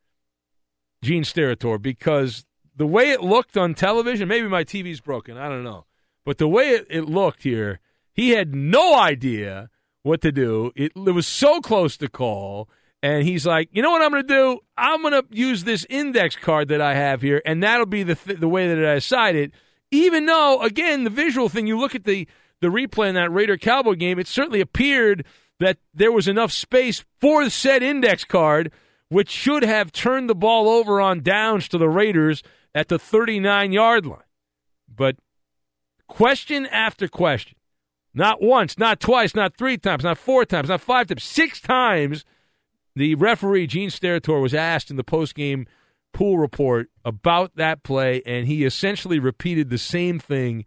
[1.02, 5.64] Gene Steratore, because the way it looked on television, maybe my TV's broken, I don't
[5.64, 5.86] know.
[6.26, 7.80] But the way it, it looked here,
[8.20, 9.70] he had no idea
[10.04, 10.74] what to do.
[10.76, 12.70] It, it was so close to call.
[13.02, 14.60] And he's like, you know what I'm going to do?
[14.78, 18.16] I'm going to use this index card that I have here, and that'll be the
[18.16, 19.54] th- the way that I decide it.
[19.90, 22.28] Even though, again, the visual thing, you look at the
[22.60, 25.24] the replay in that Raider Cowboy game, it certainly appeared
[25.62, 28.70] that there was enough space for the said index card,
[29.08, 32.44] which should have turned the ball over on downs to the Raiders
[32.76, 34.20] at the 39 yard line.
[34.94, 35.16] But
[36.10, 37.56] question after question,
[38.20, 42.26] not once, not twice, not three times, not four times, not five times, six times,
[42.94, 45.66] the referee, Gene Steratore, was asked in the postgame
[46.12, 50.66] pool report about that play, and he essentially repeated the same thing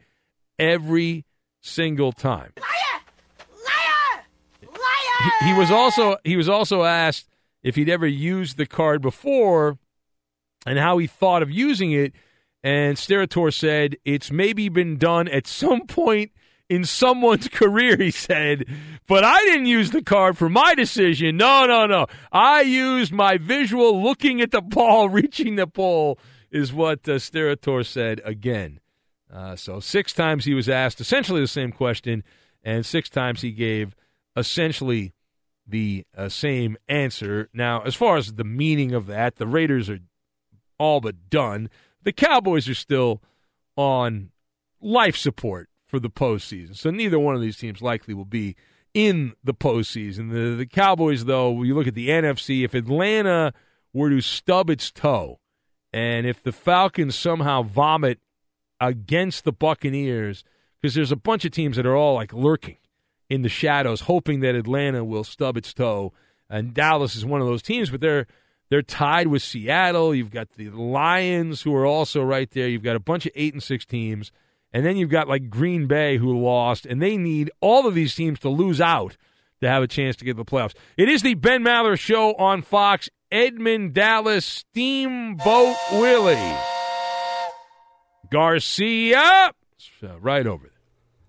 [0.58, 1.26] every
[1.60, 2.54] single time.
[2.58, 3.02] Liar!
[3.50, 4.24] Liar!
[4.62, 5.30] Liar!
[5.40, 7.28] He, he was also he was also asked
[7.62, 9.78] if he'd ever used the card before
[10.64, 12.14] and how he thought of using it.
[12.64, 16.32] And Steratore said it's maybe been done at some point
[16.72, 18.64] in someone's career, he said,
[19.06, 21.36] but I didn't use the card for my decision.
[21.36, 22.06] No, no, no.
[22.32, 26.18] I used my visual looking at the ball, reaching the pole,
[26.50, 28.80] is what uh, Steratore said again.
[29.30, 32.24] Uh, so six times he was asked essentially the same question,
[32.62, 33.94] and six times he gave
[34.34, 35.12] essentially
[35.66, 37.50] the uh, same answer.
[37.52, 40.00] Now, as far as the meaning of that, the Raiders are
[40.78, 41.68] all but done.
[42.02, 43.22] The Cowboys are still
[43.76, 44.30] on
[44.80, 46.74] life support for the postseason.
[46.74, 48.56] So neither one of these teams likely will be
[48.94, 50.32] in the postseason.
[50.32, 53.52] The, the Cowboys, though, you look at the NFC, if Atlanta
[53.92, 55.38] were to stub its toe,
[55.92, 58.20] and if the Falcons somehow vomit
[58.80, 60.44] against the Buccaneers,
[60.80, 62.78] because there's a bunch of teams that are all like lurking
[63.28, 66.14] in the shadows, hoping that Atlanta will stub its toe.
[66.48, 68.26] And Dallas is one of those teams, but they're
[68.70, 70.14] they're tied with Seattle.
[70.14, 72.66] You've got the Lions who are also right there.
[72.66, 74.32] You've got a bunch of eight and six teams.
[74.72, 78.14] And then you've got like Green Bay who lost, and they need all of these
[78.14, 79.16] teams to lose out
[79.60, 80.74] to have a chance to get the playoffs.
[80.96, 83.08] It is the Ben Maller Show on Fox.
[83.30, 86.54] Edmund Dallas Steamboat Willie
[88.30, 89.52] Garcia,
[90.02, 90.71] uh, right over there.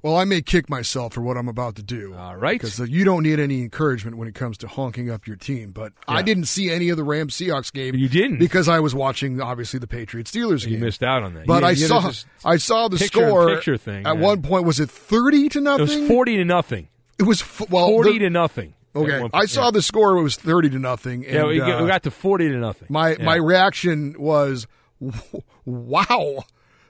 [0.03, 2.13] Well, I may kick myself for what I'm about to do.
[2.13, 2.59] All right.
[2.59, 5.71] Because uh, you don't need any encouragement when it comes to honking up your team.
[5.71, 6.15] But Yeah.
[6.15, 7.95] I didn't see any of the Rams Seahawks game.
[7.95, 8.37] You didn't?
[8.37, 10.73] Because I was watching, obviously, the Patriots Steelers game.
[10.73, 11.47] You missed out on that.
[11.47, 12.11] But You- I you saw
[12.43, 13.47] I saw the picture score.
[13.55, 14.21] picture thing, At yeah.
[14.21, 15.81] one point, was it 30 to It nothing?
[16.01, 16.89] was forty to nothing.
[17.17, 18.73] It was, f- well, Forty the- to nothing.
[18.95, 19.21] Okay.
[19.21, 19.71] one I saw yeah.
[19.71, 20.17] the score.
[20.17, 21.23] It was 30 to nothing.
[21.23, 22.87] Yeah, and, we, got, we uh, got to forty to nothing.
[22.91, 23.23] My Yeah.
[23.23, 24.67] my reaction was,
[25.65, 26.43] wow,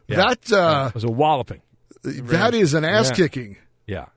[0.07, 0.15] Yeah.
[0.17, 1.61] that uh, it was a walloping.
[2.03, 3.57] That is an ass kicking.
[3.87, 4.07] Yeah.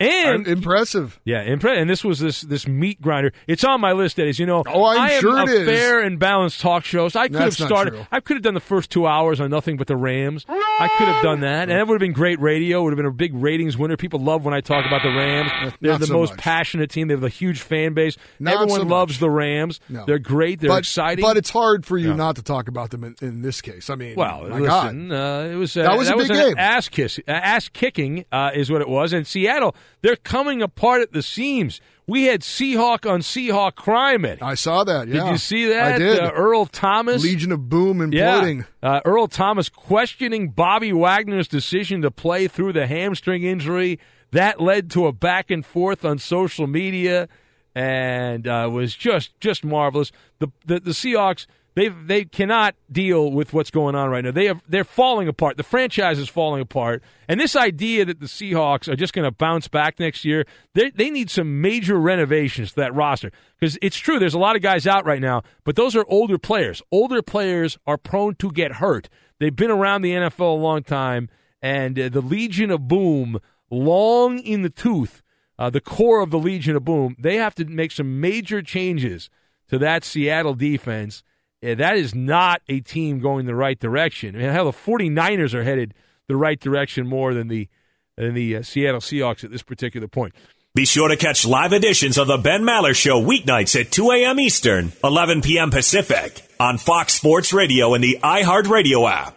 [0.00, 1.20] And impressive.
[1.24, 3.32] Yeah, impre- and this was this this meat grinder.
[3.46, 5.68] It's on my list, As You know, Oh, I'm I am sure a it is.
[5.68, 7.14] fair and balanced talk shows.
[7.16, 8.06] I could That's have started.
[8.10, 10.46] I could have done the first two hours on nothing but the Rams.
[10.48, 12.82] I could have done that, and that would have been great radio.
[12.82, 13.96] Would have been a big ratings winner.
[13.98, 15.50] People love when I talk about the Rams.
[15.80, 16.38] They're the so most much.
[16.40, 17.08] passionate team.
[17.08, 18.16] They have a huge fan base.
[18.38, 19.80] Not Everyone so loves the Rams.
[19.90, 20.06] No.
[20.06, 20.60] They're great.
[20.60, 21.22] They're but, exciting.
[21.22, 22.16] But it's hard for you Yeah.
[22.16, 23.90] not to talk about them in, in this case.
[23.90, 24.84] I mean, Well, my God.
[24.94, 26.54] listen, uh, it was uh, That was a big an game.
[26.58, 29.12] ass kiss, uh, ass kicking uh, is what it was.
[29.12, 31.80] And Seattle, they're coming apart at the seams.
[32.06, 34.24] We had Seahawk on Seahawk crime.
[34.24, 34.42] Eddie.
[34.42, 35.06] I saw that.
[35.06, 35.24] Yeah.
[35.24, 35.94] Did you see that?
[35.94, 36.18] I did.
[36.18, 38.66] Uh, Earl Thomas, Legion of Boom yeah, imploding.
[38.82, 44.00] uh, Earl Thomas questioning Bobby Wagner's decision to play through the hamstring injury.
[44.32, 47.28] That led to a back and forth on social media,
[47.74, 50.10] and uh, was just just marvelous.
[50.40, 54.30] The the, the Seahawks they they cannot deal with what's going on right now.
[54.30, 55.56] They have they're falling apart.
[55.56, 59.30] The franchise is falling apart, and this idea that the Seahawks are just going to
[59.30, 63.96] bounce back next year, they they need some major renovations to that roster because it's
[63.96, 64.18] true.
[64.18, 66.82] There's a lot of guys out right now, but those are older players.
[66.90, 69.08] Older players are prone to get hurt.
[69.38, 71.28] They've been around the NFL a long time,
[71.62, 73.38] and uh, the Legion of Boom,
[73.70, 75.22] long in the tooth,
[75.58, 79.30] uh, the core of the Legion of Boom, they have to make some major changes
[79.68, 81.22] to that Seattle defense.
[81.62, 84.34] Yeah, that is not a team going the right direction.
[84.34, 85.94] I mean, hell, the 49ers are headed
[86.26, 87.68] the right direction more than the
[88.16, 90.34] than the uh, Seattle Seahawks at this particular point.
[90.74, 94.38] Be sure to catch live editions of the Ben Maller Show weeknights at 2 a.m.
[94.38, 95.70] Eastern, 11 p.m.
[95.70, 99.36] Pacific on Fox Sports Radio and the iHeartRadio app.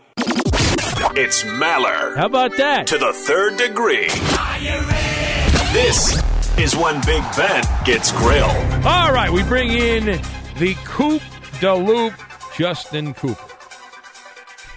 [1.18, 2.16] It's Maller.
[2.16, 2.88] How about that?
[2.88, 4.10] To the third degree.
[5.74, 6.22] This
[6.60, 8.86] is when Big Ben gets grilled.
[8.86, 10.22] All right, we bring in
[10.60, 11.22] the Coop
[11.72, 12.14] Loop,
[12.58, 13.42] Justin Cooper.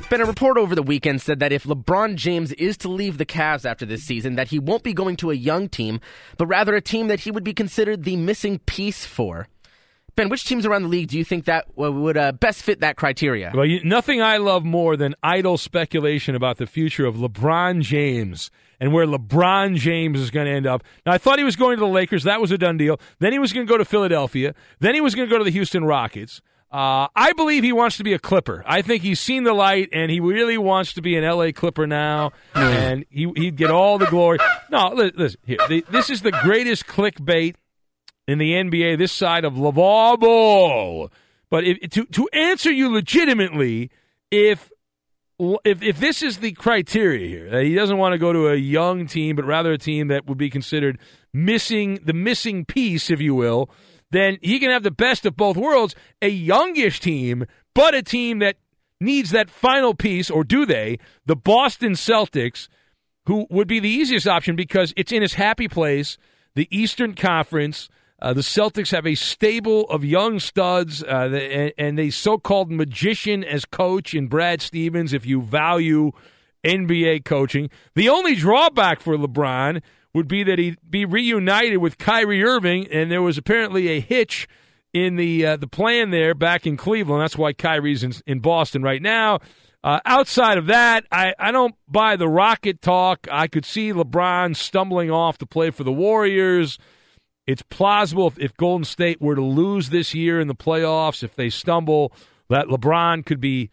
[0.09, 3.27] Ben, a report over the weekend said that if LeBron James is to leave the
[3.27, 6.01] Cavs after this season, that he won't be going to a young team,
[6.39, 9.49] but rather a team that he would be considered the missing piece for.
[10.15, 12.95] Ben, which teams around the league do you think that would uh, best fit that
[12.97, 13.51] criteria?
[13.53, 18.53] Well, you, nothing I love more than idle speculation about the future of LeBron James
[18.79, 20.85] and where LeBron James is going to end up.
[21.05, 22.23] Now, I thought he was going to the Lakers.
[22.23, 23.01] That was a done deal.
[23.19, 24.55] Then he was going to go to Philadelphia.
[24.79, 26.41] Then he was going to go to the Houston Rockets.
[26.77, 28.63] Uh, I believe he wants to be a Clipper.
[28.67, 31.87] I think he's seen the light, and he really wants to be an LA Clipper
[31.87, 34.41] now, and he, he'd get all the glory.
[34.71, 37.55] No, listen, here, the, this is the greatest clickbait
[38.29, 41.11] in the NBA this side of LeVar Ball.
[41.49, 43.91] But if, to to answer you legitimately,
[44.31, 44.71] if
[45.39, 48.57] if if this is the criteria here, that he doesn't want to go to a
[48.57, 50.99] young team, but rather a team that would be considered
[51.33, 53.71] missing the missing piece, if you will,
[54.11, 58.39] then he can have the best of both worlds: a youngish team, but a team
[58.41, 58.57] that
[59.01, 60.99] needs that final piece, or do they?
[61.27, 62.69] The Boston Celtics,
[63.27, 66.19] who would be the easiest option because it's in his happy place,
[66.55, 67.89] the Eastern Conference.
[68.19, 73.45] Uh, the Celtics have a stable of young studs uh, and, and a so-called magician
[73.45, 75.13] as coach in Brad Stevens.
[75.13, 76.13] If you value
[76.65, 79.83] NBA coaching, the only drawback for LeBron
[80.17, 84.49] would be that he'd be reunited with Kyrie Irving, and there was apparently a hitch
[84.95, 87.21] in the uh, the plan there back in Cleveland.
[87.21, 89.41] That's why Kyrie's in, in Boston right now.
[89.85, 93.29] Uh, outside of that, I, I don't buy the rocket talk.
[93.31, 96.79] I could see LeBron stumbling off to play for the Warriors.
[97.47, 101.37] It's plausible if, if Golden State were to lose this year in the playoffs, if
[101.37, 102.11] they stumble,
[102.49, 103.71] that LeBron could be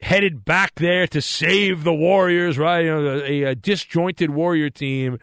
[0.00, 2.84] headed back there to save the Warriors, right?
[2.84, 5.18] You know, a, a disjointed Warrior team.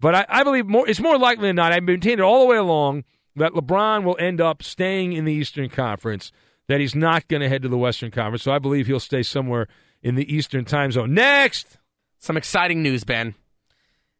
[0.00, 0.88] But I, I, believe more.
[0.88, 1.72] It's more likely than not.
[1.72, 3.04] I've maintained it all the way along
[3.36, 6.32] that LeBron will end up staying in the Eastern Conference.
[6.68, 8.42] That he's not going to head to the Western Conference.
[8.42, 9.68] So I believe he'll stay somewhere
[10.02, 11.14] in the Eastern Time Zone.
[11.14, 11.78] Next,
[12.18, 13.34] some exciting news, Ben.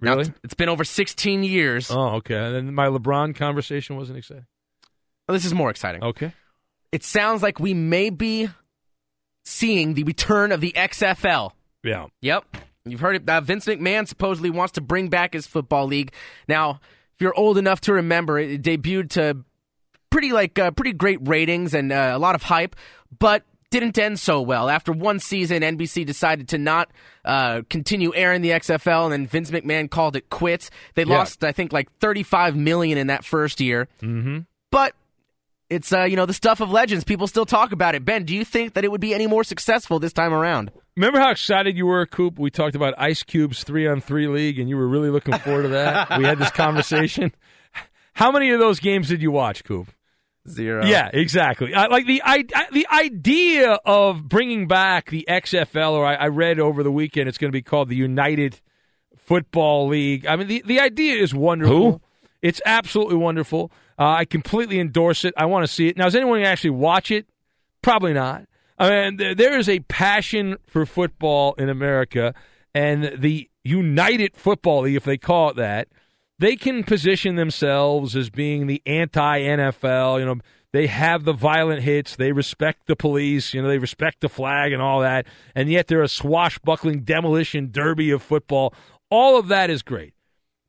[0.01, 0.24] Really?
[0.24, 1.91] Now, it's been over 16 years.
[1.91, 2.57] Oh, okay.
[2.57, 4.47] And my LeBron conversation wasn't exciting.
[5.27, 6.05] Well, this is more exciting.
[6.05, 6.33] Okay.
[6.93, 8.49] It sounds like we may be
[9.45, 11.53] seeing the return of the XFL.
[11.83, 12.07] Yeah.
[12.20, 12.45] Yep.
[12.87, 13.28] You've heard it.
[13.28, 16.12] Uh, Vince McMahon supposedly wants to bring back his football league.
[16.49, 16.80] Now,
[17.14, 19.39] if you're old enough to remember, it debuted to
[20.11, 22.76] pretty like uh, pretty great ratings and uh, a lot of hype,
[23.18, 24.68] but didn't end so well.
[24.70, 26.89] After one season, NBC decided to not
[27.24, 30.70] uh, continue airing the XFL, and then Vince McMahon called it quits.
[30.95, 31.18] They Yeah.
[31.18, 33.89] lost, I think, like 35 million in that first year.
[34.01, 34.41] Mm-hmm.
[34.70, 34.95] But
[35.71, 37.05] it's uh, you know the stuff of legends.
[37.05, 38.05] People still talk about it.
[38.05, 40.71] Ben, do you think that it would be any more successful this time around?
[40.97, 42.39] Remember how excited you were, Coop?
[42.39, 45.62] We talked about Ice Cube's three on three league, and you were really looking forward
[45.62, 46.11] to that.
[46.19, 47.33] we had this conversation.
[48.14, 49.89] How many of those games did you watch, Coop?
[50.49, 50.87] Zero.
[50.87, 51.75] Yeah, exactly.
[51.75, 56.29] I, like the I, I- the idea of bringing back the XFL, or I, I
[56.29, 58.61] read over the weekend, it's going to be called the United
[59.17, 60.25] Football League.
[60.27, 61.93] I mean, the the idea is wonderful.
[61.93, 62.01] Who?
[62.43, 63.73] It's absolutely wonderful.
[63.99, 65.34] Uh, I completely endorse it.
[65.36, 65.97] I want to see it.
[65.97, 67.26] Now, does anyone actually watch it?
[67.82, 68.44] Probably not.
[68.78, 72.34] I mean, there, there is a passion for football in America,
[72.74, 75.88] and the United Football League, if they call it that,
[76.38, 80.20] they can position themselves as being the anti NFL.
[80.20, 80.36] You know,
[80.72, 84.72] they have the violent hits, they respect the police, you know, they respect the flag
[84.72, 88.74] and all that, and yet they're a swashbuckling demolition derby of football.
[89.11, 90.12] All of that is great,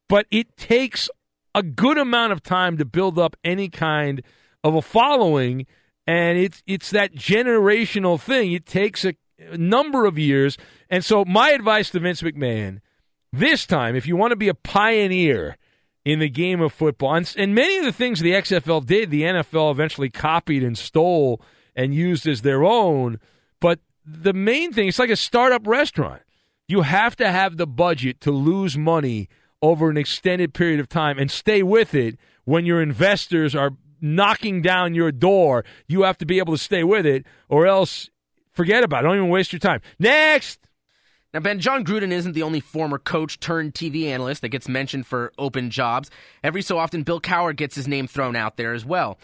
[0.08, 1.10] but it takes
[1.58, 4.22] a good amount of time to build up any kind
[4.64, 5.66] of a following,
[6.06, 8.52] and it's it's that generational thing.
[8.52, 9.16] It takes a,
[9.56, 10.58] number of years,
[10.90, 12.80] and so my advice to Vince McMahon
[13.34, 15.58] this time, if you want to be a pioneer
[16.06, 19.24] in the game of football, and, and many of the things the XFL did, the
[19.24, 21.42] NFL eventually copied and stole
[21.76, 23.20] and used as their own.
[23.60, 26.22] But the main thing, it's like a startup restaurant.
[26.68, 29.28] You have to have the budget to lose money
[29.62, 34.62] over an extended period of time and stay with it when your investors are knocking
[34.62, 35.66] down your door.
[35.88, 38.10] You have to be able to stay with it, or else
[38.54, 39.08] forget about it.
[39.08, 39.82] Don't even waste your time.
[40.00, 40.60] Next.
[41.34, 45.06] Now, Ben, Jon Gruden isn't the only former coach turned TV analyst that gets mentioned
[45.06, 46.10] for open jobs.
[46.44, 49.20] Every so often, Bill Cowher gets his name thrown out there as well.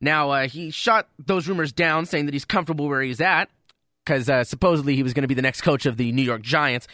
[0.00, 3.48] Now, uh, he shot those rumors down, saying that he's comfortable where he's at,
[4.04, 6.42] because uh, supposedly he was going to be the next coach of the New York
[6.42, 6.86] Giants.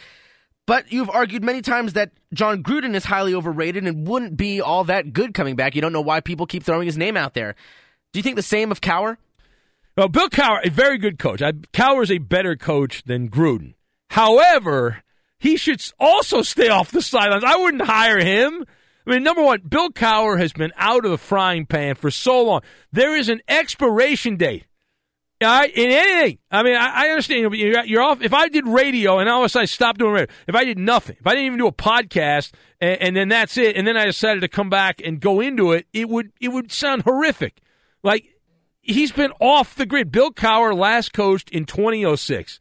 [0.65, 4.85] But you've argued many times that Jon Gruden is highly overrated and wouldn't be all
[4.85, 5.75] that good coming back.
[5.75, 7.55] You don't know why people keep throwing his name out there.
[8.13, 9.17] Do you think the same of Cowher?
[9.97, 11.41] Well, Bill Cowher, a very good coach.
[11.41, 13.73] I, Cowher's a better coach than Gruden.
[14.09, 15.03] However,
[15.37, 17.43] he should also stay off the sidelines.
[17.43, 18.65] I wouldn't hire him.
[19.05, 22.41] I mean, number one, Bill Cowher has been out of the frying pan for so
[22.41, 22.61] long.
[22.91, 24.63] There is an expiration date.
[25.43, 26.37] All right, in anything.
[26.51, 28.21] I mean, I, I understand you're, you're off.
[28.21, 30.63] If I did radio and all of a sudden I stopped doing radio, if I
[30.63, 33.85] did nothing, if I didn't even do a podcast, and, and then that's it, and
[33.85, 37.03] then I decided to come back and go into it, it would it would sound
[37.03, 37.61] horrific.
[38.03, 38.25] Like
[38.81, 40.11] he's been off the grid.
[40.11, 42.59] Bill Cowher last coached in 2006.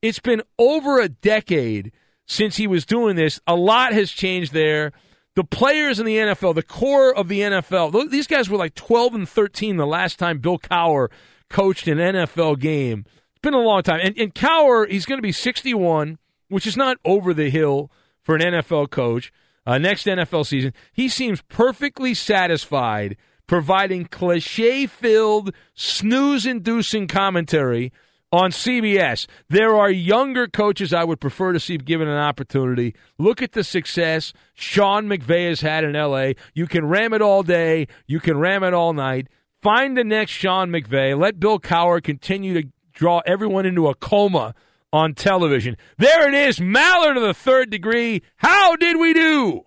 [0.00, 1.92] It's been over a decade
[2.26, 3.40] since he was doing this.
[3.46, 4.92] A lot has changed there.
[5.34, 8.74] The players in the NFL, the core of the NFL, th- these guys were like
[8.74, 11.08] 12 and 13 the last time Bill Cowher
[11.52, 13.04] coached an NFL game.
[13.30, 14.00] It's been a long time.
[14.02, 17.90] And, and Cowher, he's going to be 61, which is not over the hill
[18.20, 19.32] for an NFL coach.
[19.64, 27.92] Uh, next NFL season, he seems perfectly satisfied providing cliche filled, snooze inducing commentary
[28.32, 29.26] on CBS.
[29.48, 32.94] There are younger coaches I would prefer to see given an opportunity.
[33.18, 36.32] Look at the success Sean McVay has had in LA.
[36.54, 39.28] You can ram it all day, you can ram it all night.
[39.62, 41.16] Find the next Sean McVay.
[41.16, 44.54] Let Bill Cowher continue to draw everyone into a coma
[44.92, 45.76] on television.
[45.98, 48.22] There it is, Maller of the third degree.
[48.36, 49.62] How did we do?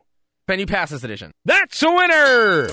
[0.47, 1.31] Ben, you pass this edition.
[1.45, 2.67] That's a winner.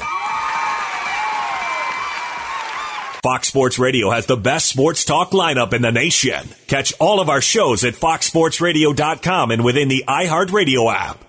[3.22, 6.48] Fox Sports Radio has the best sports talk lineup in the nation.
[6.66, 11.24] Catch all of our shows at foxsportsradio.com and within the iHeartRadio app.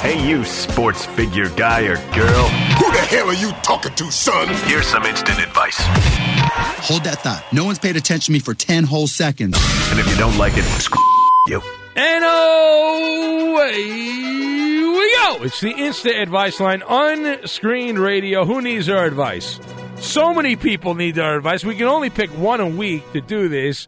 [0.00, 2.48] Hey, you sports figure guy or girl.
[2.78, 4.48] Who the hell are you talking to, son?
[4.66, 5.76] Here's some instant advice.
[5.78, 7.44] Hold that thought.
[7.52, 9.58] No one's paid attention to me for 10 whole seconds.
[9.90, 11.04] And if you don't like it, screw
[11.48, 11.60] you.
[11.96, 15.44] And away we go.
[15.44, 18.46] It's the instant Advice Line, unscreened radio.
[18.46, 19.60] Who needs our advice?
[19.98, 21.62] So many people need our advice.
[21.62, 23.86] We can only pick one a week to do this.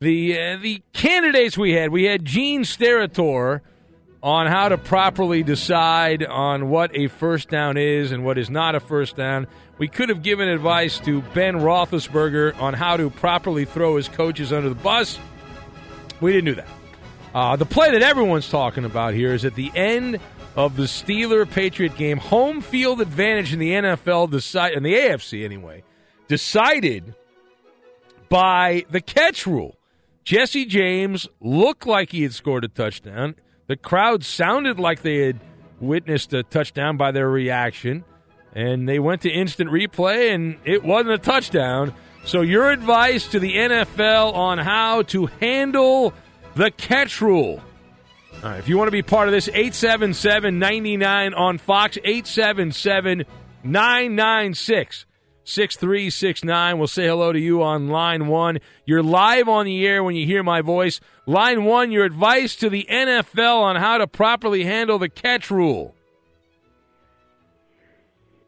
[0.00, 3.60] The uh, the candidates we had, we had Gene Steratore
[4.22, 8.74] on how to properly decide on what a first down is and what is not
[8.74, 9.46] a first down.
[9.78, 14.52] We could have given advice to Ben Roethlisberger on how to properly throw his coaches
[14.52, 15.18] under the bus.
[16.20, 16.68] We didn't do that.
[17.34, 20.18] Uh, the play that everyone's talking about here is at the end
[20.56, 25.44] of the Steeler Patriot game, home field advantage in the NFL decide in the AFC
[25.44, 25.82] anyway,
[26.28, 27.14] decided
[28.28, 29.76] by the catch rule.
[30.24, 33.36] Jesse James looked like he had scored a touchdown.
[33.70, 35.38] The crowd sounded like they had
[35.78, 38.04] witnessed a touchdown by their reaction,
[38.52, 41.94] and they went to instant replay, and it wasn't a touchdown.
[42.24, 46.12] So, your advice to the NFL on how to handle
[46.56, 47.62] the catch rule.
[48.42, 53.24] All right, if you want to be part of this, 877 99 on Fox, 877
[53.62, 55.06] 996
[55.50, 56.78] 6369.
[56.78, 58.58] We'll say hello to you on line one.
[58.84, 61.00] You're live on the air when you hear my voice.
[61.26, 65.94] Line one, your advice to the NFL on how to properly handle the catch rule.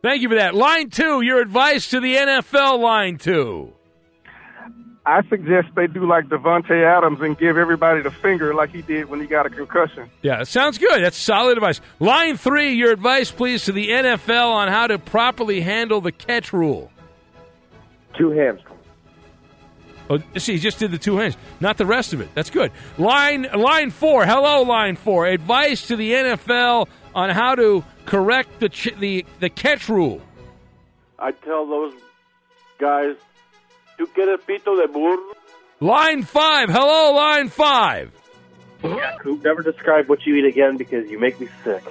[0.02, 0.54] Thank you for that.
[0.54, 2.80] Line two, your advice to the NFL.
[2.80, 3.72] Line two.
[5.04, 9.08] I suggest they do like Davante Adams and give everybody the finger like he did
[9.08, 10.08] when he got a concussion.
[10.22, 11.02] Yeah, that sounds good.
[11.02, 11.80] That's solid advice.
[11.98, 16.52] Line three, your advice, please, to the NFL on how to properly handle the catch
[16.52, 16.91] rule.
[18.16, 18.68] Two hamstrings.
[20.10, 22.28] Oh, see, he just did the two hands, not the rest of it.
[22.34, 22.72] That's good.
[22.98, 24.26] Line line four.
[24.26, 25.26] Hello, line four.
[25.26, 30.20] Advice to the NFL on how to correct the ch- the the catch rule.
[31.18, 31.94] I tell those
[32.78, 33.16] guys,
[33.98, 35.18] to get a pito de burro."
[35.80, 36.68] Line five.
[36.68, 38.12] Hello, line five.
[38.84, 41.82] Yeah, Coop, never describe what you eat again because you make me sick.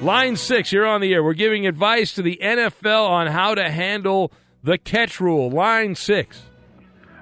[0.00, 0.72] Line six.
[0.72, 1.22] You're on the air.
[1.22, 5.50] We're giving advice to the NFL on how to handle the catch rule.
[5.50, 6.42] Line six.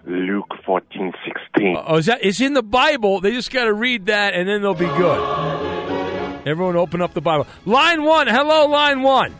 [0.05, 1.77] Luke fourteen sixteen.
[1.79, 2.25] Oh, is that?
[2.25, 3.21] It's in the Bible.
[3.21, 6.47] They just got to read that, and then they'll be good.
[6.47, 7.47] Everyone, open up the Bible.
[7.65, 8.29] Line one.
[8.29, 9.35] Hello, line one.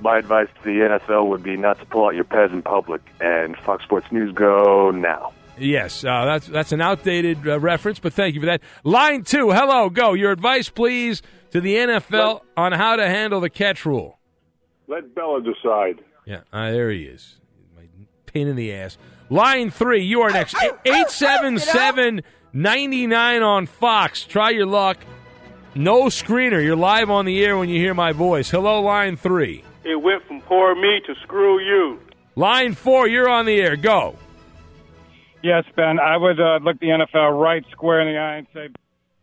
[0.00, 3.02] My advice to the NFL would be not to pull out your pads in public.
[3.20, 5.32] And Fox Sports News, go now.
[5.58, 8.62] Yes, uh, that's that's an outdated uh, reference, but thank you for that.
[8.84, 9.50] Line two.
[9.50, 10.14] Hello, go.
[10.14, 11.20] Your advice, please,
[11.50, 14.18] to the NFL on how to handle the catch rule.
[14.88, 16.02] Let Bella decide.
[16.24, 17.40] Yeah, uh, there he is.
[17.76, 17.82] My
[18.26, 18.98] pain in the ass.
[19.30, 20.54] Line three, you are next.
[20.56, 24.24] 877 99 on Fox.
[24.24, 24.98] Try your luck.
[25.74, 26.62] No screener.
[26.62, 28.50] You're live on the air when you hear my voice.
[28.50, 29.64] Hello, line three.
[29.84, 31.98] It went from poor me to screw you.
[32.36, 33.76] Line four, you're on the air.
[33.76, 34.16] Go.
[35.42, 35.98] Yes, Ben.
[35.98, 38.68] I would uh, look the NFL right square in the eye and say,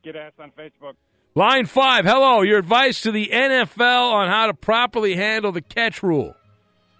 [0.03, 0.95] "Get ass on Facebook."
[1.35, 2.41] Line five, hello.
[2.41, 6.35] Your advice to the NFL on how to properly handle the catch rule.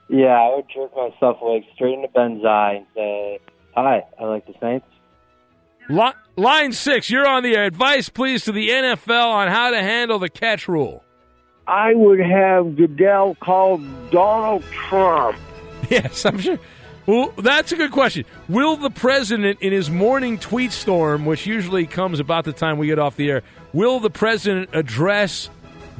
[0.10, 3.40] Yeah, I would jerk myself awake straight into Ben's eye and say,
[3.76, 4.86] "Hi, I like the Saints."
[5.90, 7.66] Li- line six, you're on the air.
[7.66, 11.04] Advice, please, to the NFL on how to handle the catch rule.
[11.68, 13.78] I would have Goodell call
[14.12, 15.38] Donald Trump.
[15.90, 16.60] Yes, I'm sure.
[17.08, 18.26] Well, that's a good question.
[18.48, 22.86] Will the president, in his morning tweet storm, which usually comes about the time we
[22.86, 23.42] get off the air,
[23.74, 25.50] will the president address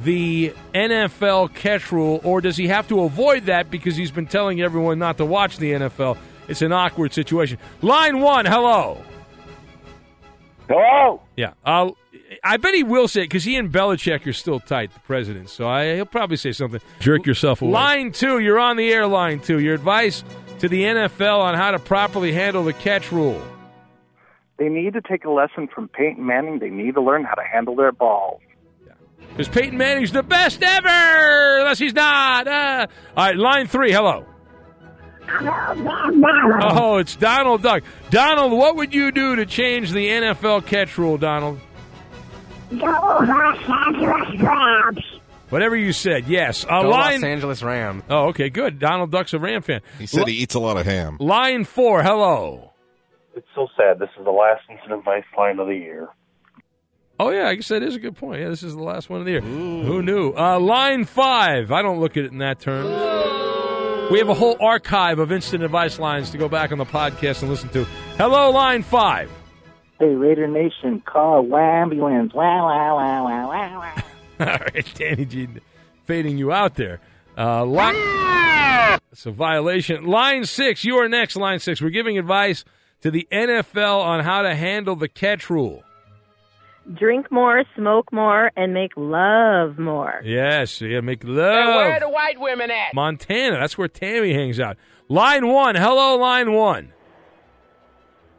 [0.02, 4.60] the NFL catch rule, or does he have to avoid that because he's been telling
[4.60, 6.16] everyone not to watch the NFL?
[6.48, 7.58] It's an awkward situation.
[7.82, 9.02] Line one, hello.
[10.68, 11.20] Hello.
[11.36, 11.96] Yeah, I'll,
[12.44, 15.50] I bet he will say it because he and Belichick are still tight, the president.
[15.50, 16.80] So I, he'll probably say something.
[17.00, 17.72] Jerk yourself away.
[17.72, 19.06] Line two, you're on the air.
[19.06, 20.22] Line two, your advice
[20.60, 23.42] to the NFL on how to properly handle the catch rule.
[24.58, 26.58] They need to take a lesson from Peyton Manning.
[26.58, 28.42] They need to learn how to handle their balls.
[29.30, 32.46] Because Peyton Manning's the best ever, unless he's not.
[32.46, 34.26] Uh, all right, line three, hello.
[35.42, 37.82] Oh, it's Donald Duck.
[38.10, 41.60] Donald, what would you do to change the NFL catch rule, Donald?
[42.70, 45.04] Go Los Angeles Rams.
[45.50, 46.64] Whatever you said, yes.
[46.64, 47.14] Uh, Go line.
[47.20, 48.02] Los Angeles Ram.
[48.08, 48.78] Oh, okay, good.
[48.78, 49.80] Donald Duck's a Ram fan.
[49.98, 51.16] He said he eats a lot of ham.
[51.18, 52.72] Line four, hello.
[53.34, 53.98] It's so sad.
[53.98, 56.08] This is the last instant advice line of the year.
[57.20, 58.40] Oh yeah, I guess that is a good point.
[58.40, 59.42] Yeah, this is the last one of the year.
[59.42, 60.32] Who knew?
[60.32, 61.70] Uh, line five.
[61.70, 62.88] I don't look at it in that terms.
[64.10, 67.42] We have a whole archive of instant advice lines to go back on the podcast
[67.42, 67.84] and listen to.
[68.16, 69.30] Hello, line five.
[69.98, 72.32] Hey, Raider Nation, call ambulance.
[72.32, 74.02] Wow, wow, wow, wow, wow, wow.
[74.40, 75.48] All right, Danny G
[76.06, 77.00] fading you out there.
[77.36, 77.96] Uh, line,
[79.12, 80.06] it's a violation.
[80.06, 81.36] Line six, you are next.
[81.36, 81.82] Line six.
[81.82, 82.64] We're giving advice
[83.02, 85.84] to the NFL on how to handle the catch rule.
[86.94, 90.20] Drink more, smoke more, and make love more.
[90.24, 91.38] Yes, yeah, make love.
[91.38, 92.94] And where are the white women at?
[92.94, 94.76] Montana, that's where Tammy hangs out.
[95.08, 96.92] Line one, hello, line one.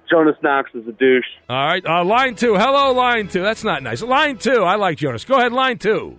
[0.09, 1.23] Jonas Knox is a douche.
[1.49, 3.41] All right, uh, line two, hello, line two.
[3.41, 4.01] That's not nice.
[4.01, 5.23] Line two, I like Jonas.
[5.23, 6.17] Go ahead, line two.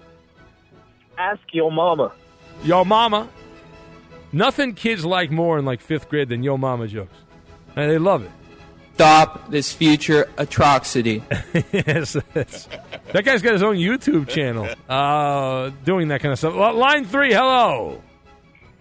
[1.18, 2.12] Ask your mama.
[2.64, 3.28] Yo mama.
[4.32, 7.16] Nothing kids like more in like fifth grade than yo mama jokes.
[7.76, 8.30] And they love it.
[8.94, 11.24] Stop this future atrocity.
[11.72, 16.54] yes, that guy's got his own YouTube channel uh, doing that kind of stuff.
[16.54, 18.02] Well, line three, hello.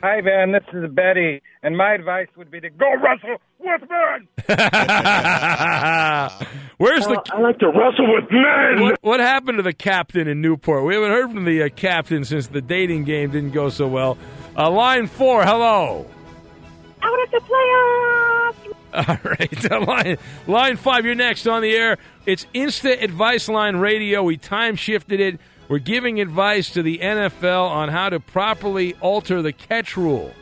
[0.04, 0.52] Hi, Van.
[0.52, 4.28] This is Betty, and my advice would be to go wrestle with men.
[6.78, 7.22] Where's the?
[7.32, 8.82] I like to wrestle with men.
[8.82, 10.86] What, what happened to the captain in Newport?
[10.86, 14.18] We haven't heard from the uh, captain since the dating game didn't go so well.
[14.58, 16.08] Uh, line four, hello.
[17.04, 18.31] Out of the playoffs.
[18.94, 21.06] All right, line line five.
[21.06, 21.98] You're next on the air.
[22.26, 24.24] It's Insta Advice Line Radio.
[24.24, 25.40] We time shifted it.
[25.70, 30.34] We're giving advice to the NFL on how to properly alter the catch rule.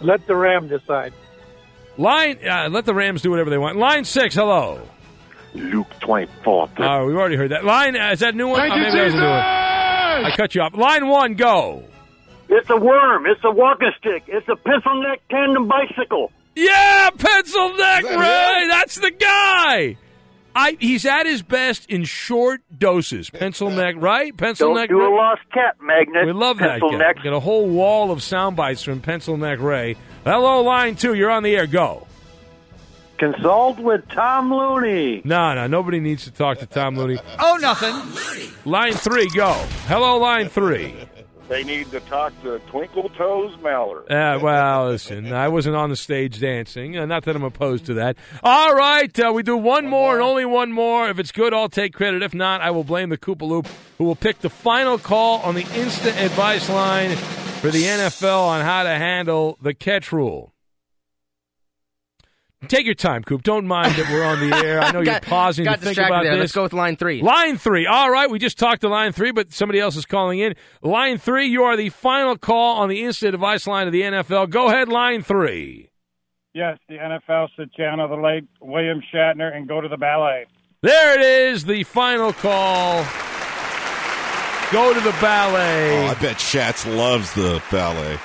[0.00, 1.12] Let the Ram decide.
[1.98, 3.76] Line, uh, let the Rams do whatever they want.
[3.76, 4.80] Line six, hello.
[5.54, 6.62] Luke 24.
[6.78, 7.66] Uh, we've already heard that.
[7.66, 8.58] Line, uh, is that a new one?
[8.60, 9.38] Thank Oh, you, maybe that was a new one.
[10.32, 10.74] I cut you off.
[10.74, 11.84] Line one, go.
[12.48, 13.26] It's a worm.
[13.26, 14.24] It's a walking stick.
[14.28, 16.32] It's a pencil neck tandem bicycle.
[16.54, 18.66] Yeah, pencil neck Ray.
[18.68, 19.96] That's the guy.
[20.54, 23.30] I he's at his best in short doses.
[23.30, 24.36] Pencil neck, right?
[24.36, 24.90] Pencil Don't neck.
[24.90, 25.06] do Ray.
[25.06, 26.26] a lost cat magnet.
[26.26, 26.98] We love that pencil guy.
[26.98, 27.16] neck.
[27.24, 29.96] Got a whole wall of sound bites from Pencil Neck Ray.
[30.24, 31.14] Hello, line two.
[31.14, 31.66] You're on the air.
[31.66, 32.06] Go.
[33.18, 35.22] Consult with Tom Looney.
[35.24, 37.18] No, no, nobody needs to talk to Tom Looney.
[37.38, 37.94] Oh, nothing.
[38.70, 39.52] Line three, go.
[39.86, 40.94] Hello, line three.
[41.52, 44.10] They need to talk to Twinkle Toes Mallard.
[44.10, 46.96] Uh, well, listen, I wasn't on the stage dancing.
[46.96, 48.16] Uh, not that I'm opposed to that.
[48.42, 51.10] All right, uh, we do one, more, and only one more.
[51.10, 52.22] If it's good, I'll take credit.
[52.22, 55.54] If not, I will blame the Koopa Loop, who will pick the final call on
[55.54, 60.51] the instant advice line for the NFL on how to handle the catch rule.
[62.68, 63.42] Take your time, Coop.
[63.42, 64.80] Don't mind that we're on the air.
[64.80, 66.34] I know you're pausing got to think about there.
[66.34, 66.40] this.
[66.40, 67.20] Let's go with line three.
[67.20, 67.86] Line three.
[67.86, 70.54] All right, we just talked to line three, but somebody else is calling in.
[70.80, 74.50] Line three, you are the final call on the instant advice line of the NFL.
[74.50, 75.90] Go ahead, line three.
[76.54, 80.46] Yes, the NFL should channel the late William Shatner and go to the ballet.
[80.82, 83.04] There it is, the final call.
[84.70, 86.06] Go to the ballet.
[86.06, 88.18] Oh, I bet Shats loves the ballet.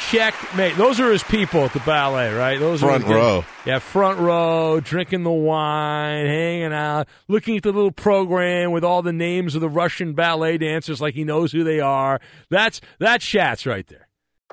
[0.00, 0.76] Checkmate.
[0.76, 2.58] Those are his people at the ballet, right?
[2.58, 3.44] Those Front are row.
[3.64, 9.02] Yeah, front row, drinking the wine, hanging out, looking at the little program with all
[9.02, 12.20] the names of the Russian ballet dancers, like he knows who they are.
[12.50, 14.08] That's that's Schatz right there.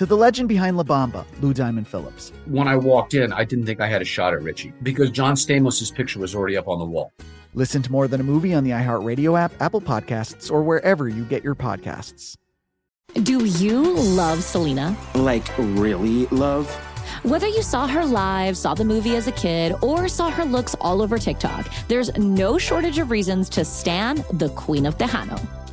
[0.00, 2.32] To the legend behind La Bamba, Lou Diamond Phillips.
[2.46, 5.34] When I walked in, I didn't think I had a shot at Richie because John
[5.34, 7.12] Stamos' picture was already up on the wall.
[7.52, 11.26] Listen to More Than a Movie on the iHeartRadio app, Apple Podcasts, or wherever you
[11.26, 12.34] get your podcasts.
[13.12, 14.96] Do you love Selena?
[15.16, 16.74] Like, really love?
[17.22, 20.74] Whether you saw her live, saw the movie as a kid, or saw her looks
[20.80, 25.59] all over TikTok, there's no shortage of reasons to stan the Queen of Tejano.